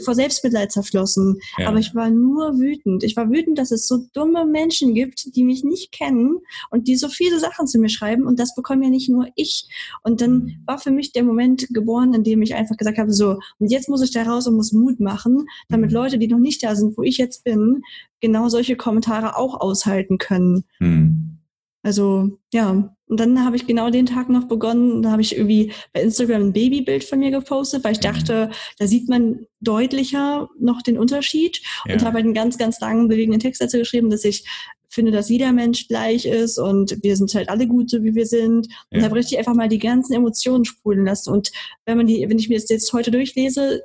vor 0.03 0.15
Selbstmitleid 0.15 0.71
zerflossen. 0.71 1.39
Ja. 1.57 1.69
Aber 1.69 1.79
ich 1.79 1.93
war 1.95 2.09
nur 2.09 2.59
wütend. 2.59 3.03
Ich 3.03 3.15
war 3.15 3.29
wütend, 3.29 3.57
dass 3.57 3.71
es 3.71 3.87
so 3.87 4.05
dumme 4.13 4.45
Menschen 4.45 4.93
gibt, 4.93 5.35
die 5.35 5.43
mich 5.43 5.63
nicht 5.63 5.91
kennen 5.91 6.39
und 6.69 6.87
die 6.87 6.95
so 6.95 7.09
viele 7.09 7.39
Sachen 7.39 7.67
zu 7.67 7.79
mir 7.79 7.89
schreiben 7.89 8.25
und 8.25 8.39
das 8.39 8.55
bekomme 8.55 8.85
ja 8.85 8.89
nicht 8.89 9.09
nur 9.09 9.27
ich. 9.35 9.67
Und 10.03 10.21
dann 10.21 10.57
war 10.65 10.79
für 10.79 10.91
mich 10.91 11.11
der 11.11 11.23
Moment 11.23 11.67
geboren, 11.71 12.13
in 12.13 12.23
dem 12.23 12.41
ich 12.41 12.55
einfach 12.55 12.77
gesagt 12.77 12.97
habe, 12.97 13.13
so, 13.13 13.39
und 13.59 13.71
jetzt 13.71 13.89
muss 13.89 14.01
ich 14.01 14.11
da 14.11 14.23
raus 14.23 14.47
und 14.47 14.55
muss 14.55 14.73
Mut 14.73 14.99
machen, 14.99 15.47
damit 15.69 15.91
mhm. 15.91 15.95
Leute, 15.95 16.17
die 16.17 16.27
noch 16.27 16.39
nicht 16.39 16.63
da 16.63 16.75
sind, 16.75 16.97
wo 16.97 17.03
ich 17.03 17.17
jetzt 17.17 17.43
bin, 17.43 17.81
genau 18.21 18.49
solche 18.49 18.75
Kommentare 18.75 19.37
auch 19.37 19.59
aushalten 19.59 20.17
können. 20.17 20.65
Mhm. 20.79 21.37
Also, 21.85 22.39
ja, 22.51 22.71
und 22.71 23.19
dann 23.19 23.45
habe 23.45 23.55
ich 23.55 23.67
genau 23.67 23.91
den 23.91 24.07
Tag 24.07 24.27
noch 24.27 24.47
begonnen, 24.47 25.03
da 25.03 25.11
habe 25.11 25.21
ich 25.21 25.37
irgendwie 25.37 25.71
bei 25.93 26.01
Instagram 26.01 26.45
ein 26.45 26.53
Babybild 26.53 27.03
von 27.03 27.19
mir 27.19 27.29
gepostet, 27.29 27.83
weil 27.83 27.91
ich 27.91 27.99
mhm. 27.99 28.01
dachte, 28.01 28.49
da 28.79 28.87
sieht 28.87 29.07
man 29.07 29.45
deutlicher 29.59 30.49
noch 30.59 30.81
den 30.81 30.97
Unterschied 30.97 31.61
ja. 31.85 31.93
und 31.93 32.03
habe 32.03 32.15
halt 32.15 32.25
einen 32.25 32.33
ganz, 32.33 32.57
ganz 32.57 32.79
langen, 32.79 33.07
bewegenden 33.07 33.39
Text 33.39 33.61
dazu 33.61 33.77
geschrieben, 33.77 34.09
dass 34.09 34.25
ich 34.25 34.47
finde, 34.89 35.11
dass 35.11 35.29
jeder 35.29 35.53
Mensch 35.53 35.87
gleich 35.87 36.25
ist 36.25 36.57
und 36.57 36.97
wir 37.03 37.15
sind 37.15 37.31
halt 37.35 37.49
alle 37.49 37.67
gut, 37.67 37.91
so 37.91 38.03
wie 38.03 38.15
wir 38.15 38.25
sind. 38.25 38.67
Und 38.89 38.97
ja. 38.97 39.03
habe 39.03 39.13
richtig 39.13 39.37
einfach 39.37 39.53
mal 39.53 39.69
die 39.69 39.77
ganzen 39.77 40.13
Emotionen 40.13 40.65
sprudeln 40.65 41.05
lassen. 41.05 41.31
Und 41.31 41.51
wenn 41.85 41.97
man 41.97 42.07
die, 42.07 42.27
wenn 42.27 42.39
ich 42.39 42.49
mir 42.49 42.57
das 42.57 42.67
jetzt 42.67 42.91
heute 42.93 43.11
durchlese, 43.11 43.83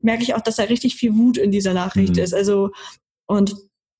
merke 0.00 0.22
ich 0.22 0.34
auch, 0.34 0.42
dass 0.42 0.56
da 0.56 0.64
richtig 0.64 0.96
viel 0.96 1.16
Wut 1.16 1.38
in 1.38 1.50
dieser 1.50 1.72
Nachricht 1.72 2.16
mhm. 2.16 2.22
ist. 2.22 2.34
Also, 2.34 2.72
und 3.26 3.56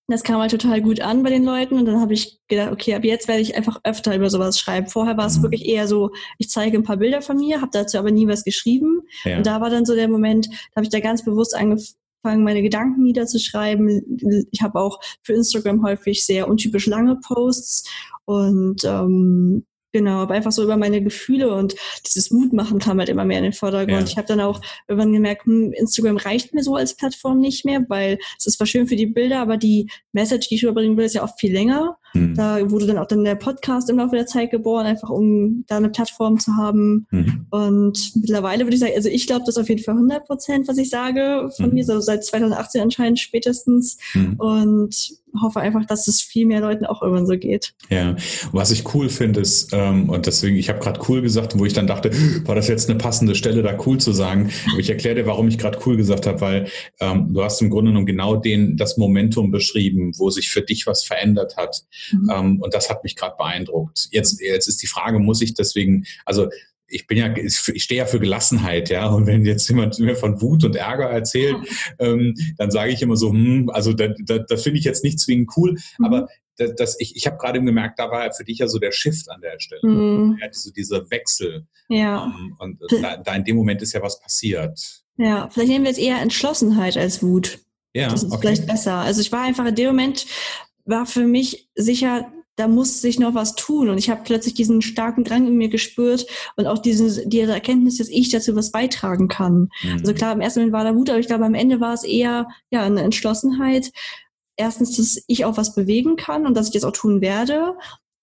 das 0.08 0.22
kam 0.22 0.40
halt 0.40 0.50
total 0.50 0.80
gut 0.80 1.00
an 1.00 1.22
bei 1.22 1.28
den 1.28 1.44
Leuten 1.44 1.74
und 1.74 1.84
dann 1.84 2.00
habe 2.00 2.14
ich 2.14 2.40
gedacht, 2.48 2.72
okay, 2.72 2.94
ab 2.94 3.04
jetzt 3.04 3.28
werde 3.28 3.42
ich 3.42 3.54
einfach 3.56 3.78
öfter 3.84 4.16
über 4.16 4.30
sowas 4.30 4.58
schreiben. 4.58 4.86
Vorher 4.86 5.18
war 5.18 5.26
es 5.26 5.38
mhm. 5.38 5.42
wirklich 5.42 5.66
eher 5.66 5.86
so, 5.86 6.10
ich 6.38 6.48
zeige 6.48 6.78
ein 6.78 6.82
paar 6.82 6.96
Bilder 6.96 7.20
von 7.20 7.36
mir, 7.36 7.60
habe 7.60 7.70
dazu 7.72 7.98
aber 7.98 8.10
nie 8.10 8.26
was 8.26 8.42
geschrieben. 8.42 9.02
Ja. 9.24 9.36
Und 9.36 9.46
da 9.46 9.60
war 9.60 9.68
dann 9.68 9.84
so 9.84 9.94
der 9.94 10.08
Moment, 10.08 10.48
da 10.48 10.76
habe 10.76 10.84
ich 10.84 10.90
da 10.90 11.00
ganz 11.00 11.24
bewusst 11.24 11.54
angefangen, 11.54 12.42
meine 12.42 12.62
Gedanken 12.62 13.02
niederzuschreiben. 13.02 14.48
Ich 14.50 14.62
habe 14.62 14.80
auch 14.80 14.98
für 15.22 15.34
Instagram 15.34 15.84
häufig 15.84 16.24
sehr 16.24 16.48
untypisch 16.48 16.86
lange 16.86 17.16
Posts 17.16 17.88
und 18.24 18.84
ähm, 18.84 19.64
Genau, 19.92 20.18
aber 20.18 20.34
einfach 20.34 20.52
so 20.52 20.62
über 20.62 20.76
meine 20.76 21.02
Gefühle 21.02 21.54
und 21.54 21.74
dieses 22.06 22.30
Mutmachen 22.30 22.78
kam 22.78 22.98
halt 22.98 23.08
immer 23.08 23.24
mehr 23.24 23.38
in 23.38 23.44
den 23.44 23.52
Vordergrund. 23.54 24.02
Ja. 24.02 24.06
Ich 24.06 24.18
habe 24.18 24.28
dann 24.28 24.40
auch 24.40 24.60
irgendwann 24.86 25.14
gemerkt, 25.14 25.46
hm, 25.46 25.72
Instagram 25.72 26.18
reicht 26.18 26.52
mir 26.52 26.62
so 26.62 26.76
als 26.76 26.94
Plattform 26.94 27.40
nicht 27.40 27.64
mehr, 27.64 27.84
weil 27.88 28.18
es 28.38 28.46
ist 28.46 28.58
zwar 28.58 28.66
schön 28.66 28.86
für 28.86 28.96
die 28.96 29.06
Bilder, 29.06 29.40
aber 29.40 29.56
die 29.56 29.90
Message, 30.12 30.48
die 30.48 30.56
ich 30.56 30.62
überbringen 30.62 30.96
will, 30.96 31.06
ist 31.06 31.14
ja 31.14 31.22
oft 31.22 31.40
viel 31.40 31.52
länger. 31.52 31.96
Mhm. 32.14 32.34
Da 32.34 32.70
wurde 32.70 32.86
dann 32.86 32.98
auch 32.98 33.06
dann 33.06 33.24
der 33.24 33.34
Podcast 33.34 33.90
im 33.90 33.98
Laufe 33.98 34.16
der 34.16 34.26
Zeit 34.26 34.50
geboren, 34.50 34.86
einfach 34.86 35.10
um 35.10 35.64
da 35.66 35.76
eine 35.76 35.90
Plattform 35.90 36.38
zu 36.38 36.56
haben. 36.56 37.06
Mhm. 37.10 37.46
Und 37.50 38.12
mittlerweile 38.16 38.64
würde 38.64 38.74
ich 38.74 38.80
sagen, 38.80 38.94
also 38.96 39.08
ich 39.08 39.26
glaube 39.26 39.44
das 39.46 39.56
auf 39.56 39.68
jeden 39.68 39.82
Fall 39.82 39.94
100 39.94 40.26
Prozent, 40.26 40.68
was 40.68 40.78
ich 40.78 40.90
sage 40.90 41.50
von 41.56 41.68
mhm. 41.68 41.74
mir, 41.74 41.84
so 41.84 42.00
seit 42.00 42.24
2018 42.24 42.82
anscheinend 42.82 43.18
spätestens. 43.18 43.98
Mhm. 44.14 44.34
Und 44.38 45.18
hoffe 45.40 45.60
einfach, 45.60 45.84
dass 45.84 46.08
es 46.08 46.20
viel 46.20 46.46
mehr 46.46 46.60
Leuten 46.60 46.86
auch 46.86 47.02
irgendwann 47.02 47.26
so 47.26 47.36
geht. 47.36 47.74
Ja, 47.90 48.16
was 48.52 48.70
ich 48.70 48.94
cool 48.94 49.08
finde 49.08 49.40
ist, 49.40 49.70
ähm, 49.72 50.08
und 50.08 50.26
deswegen, 50.26 50.56
ich 50.56 50.68
habe 50.68 50.80
gerade 50.80 51.00
cool 51.08 51.22
gesagt, 51.22 51.58
wo 51.58 51.64
ich 51.64 51.72
dann 51.72 51.86
dachte, 51.86 52.10
war 52.46 52.54
das 52.54 52.68
jetzt 52.68 52.88
eine 52.88 52.98
passende 52.98 53.34
Stelle, 53.34 53.62
da 53.62 53.76
cool 53.86 53.98
zu 53.98 54.12
sagen. 54.12 54.50
Aber 54.70 54.80
ich 54.80 54.90
erkläre 54.90 55.16
dir, 55.16 55.26
warum 55.26 55.48
ich 55.48 55.58
gerade 55.58 55.78
cool 55.86 55.96
gesagt 55.96 56.26
habe, 56.26 56.40
weil 56.40 56.68
ähm, 57.00 57.32
du 57.32 57.42
hast 57.42 57.60
im 57.60 57.70
Grunde 57.70 57.90
genommen 57.90 58.06
genau 58.06 58.36
den, 58.36 58.76
das 58.76 58.96
Momentum 58.96 59.50
beschrieben, 59.50 60.12
wo 60.16 60.30
sich 60.30 60.50
für 60.50 60.62
dich 60.62 60.86
was 60.86 61.04
verändert 61.04 61.56
hat. 61.56 61.84
Mhm. 62.12 62.30
Ähm, 62.32 62.60
und 62.60 62.74
das 62.74 62.90
hat 62.90 63.04
mich 63.04 63.16
gerade 63.16 63.36
beeindruckt. 63.36 64.08
Jetzt, 64.10 64.40
jetzt 64.40 64.68
ist 64.68 64.82
die 64.82 64.86
Frage, 64.86 65.18
muss 65.18 65.40
ich 65.40 65.54
deswegen, 65.54 66.04
also 66.24 66.48
ich 66.88 67.06
bin 67.06 67.18
ja, 67.18 67.34
ich 67.36 67.82
stehe 67.82 67.98
ja 67.98 68.06
für 68.06 68.18
Gelassenheit, 68.18 68.88
ja. 68.88 69.08
Und 69.08 69.26
wenn 69.26 69.44
jetzt 69.44 69.68
jemand 69.68 69.98
mir 69.98 70.16
von 70.16 70.40
Wut 70.40 70.64
und 70.64 70.74
Ärger 70.74 71.10
erzählt, 71.10 71.56
ähm, 71.98 72.34
dann 72.56 72.70
sage 72.70 72.92
ich 72.92 73.02
immer 73.02 73.16
so, 73.16 73.30
hm, 73.30 73.70
also 73.70 73.92
da, 73.92 74.08
da, 74.24 74.38
das 74.38 74.62
finde 74.62 74.78
ich 74.78 74.84
jetzt 74.84 75.04
nicht 75.04 75.20
zwingend 75.20 75.50
cool, 75.56 75.76
mhm. 75.98 76.04
aber 76.04 76.28
das, 76.56 76.74
das, 76.76 76.96
ich, 77.00 77.14
ich 77.14 77.26
habe 77.26 77.36
gerade 77.36 77.62
gemerkt, 77.62 77.98
da 77.98 78.10
war 78.10 78.32
für 78.32 78.44
dich 78.44 78.58
ja 78.58 78.68
so 78.68 78.78
der 78.78 78.92
Shift 78.92 79.30
an 79.30 79.40
der 79.40 79.60
Stelle. 79.60 79.80
Mhm. 79.84 80.38
Ja, 80.40 80.48
so 80.50 80.70
dieser 80.70 81.08
Wechsel. 81.10 81.66
Ja. 81.88 82.24
Ähm, 82.24 82.56
und 82.58 82.80
da, 83.02 83.16
da, 83.18 83.34
in 83.34 83.44
dem 83.44 83.56
Moment 83.56 83.82
ist 83.82 83.92
ja 83.92 84.02
was 84.02 84.20
passiert. 84.20 85.02
Ja, 85.16 85.48
vielleicht 85.50 85.70
nehmen 85.70 85.84
wir 85.84 85.90
jetzt 85.90 86.00
eher 86.00 86.20
Entschlossenheit 86.20 86.96
als 86.96 87.22
Wut. 87.22 87.60
Ja, 87.94 88.08
das 88.08 88.22
ist 88.22 88.32
okay. 88.32 88.40
vielleicht 88.40 88.66
besser. 88.66 88.94
Also 88.94 89.20
ich 89.20 89.32
war 89.32 89.42
einfach 89.42 89.66
in 89.66 89.74
dem 89.74 89.86
Moment, 89.86 90.26
war 90.88 91.06
für 91.06 91.26
mich 91.26 91.68
sicher, 91.74 92.32
da 92.56 92.66
muss 92.66 93.00
sich 93.00 93.20
noch 93.20 93.34
was 93.34 93.54
tun. 93.54 93.88
Und 93.88 93.98
ich 93.98 94.10
habe 94.10 94.22
plötzlich 94.24 94.54
diesen 94.54 94.82
starken 94.82 95.22
Drang 95.22 95.46
in 95.46 95.56
mir 95.56 95.68
gespürt 95.68 96.26
und 96.56 96.66
auch 96.66 96.78
diese, 96.78 97.26
diese 97.28 97.52
Erkenntnis, 97.52 97.98
dass 97.98 98.08
ich 98.08 98.30
dazu 98.30 98.56
was 98.56 98.72
beitragen 98.72 99.28
kann. 99.28 99.70
Mhm. 99.82 99.98
Also 100.00 100.14
klar, 100.14 100.32
im 100.32 100.40
ersten 100.40 100.60
Moment 100.60 100.72
war 100.72 100.84
da 100.84 100.94
Wut, 100.96 101.10
aber 101.10 101.20
ich 101.20 101.28
glaube, 101.28 101.44
am 101.44 101.54
Ende 101.54 101.80
war 101.80 101.94
es 101.94 102.02
eher 102.02 102.48
ja, 102.70 102.82
eine 102.82 103.02
Entschlossenheit. 103.02 103.92
Erstens, 104.56 104.96
dass 104.96 105.22
ich 105.28 105.44
auch 105.44 105.56
was 105.56 105.76
bewegen 105.76 106.16
kann 106.16 106.46
und 106.46 106.56
dass 106.56 106.66
ich 106.66 106.72
das 106.72 106.82
auch 106.82 106.92
tun 106.92 107.20
werde. 107.20 107.76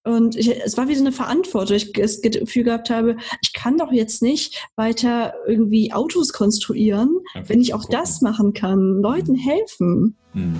Und 0.03 0.35
ich, 0.35 0.49
es 0.61 0.75
war 0.77 0.89
wie 0.89 0.95
so 0.95 1.01
eine 1.01 1.13
Verantwortung. 1.13 1.77
Ich 1.77 1.93
das 1.93 2.21
Gefühl 2.21 2.63
gehabt 2.63 2.89
habe, 2.89 3.15
ich 3.41 3.53
kann 3.53 3.77
doch 3.77 3.91
jetzt 3.91 4.21
nicht 4.21 4.67
weiter 4.75 5.33
irgendwie 5.47 5.93
Autos 5.93 6.33
konstruieren, 6.33 7.21
Einfach 7.33 7.49
wenn 7.49 7.61
ich 7.61 7.73
auch 7.73 7.83
gucken. 7.83 7.97
das 7.99 8.21
machen 8.21 8.53
kann, 8.53 9.01
Leuten 9.01 9.35
helfen. 9.35 10.17
Mhm. 10.33 10.59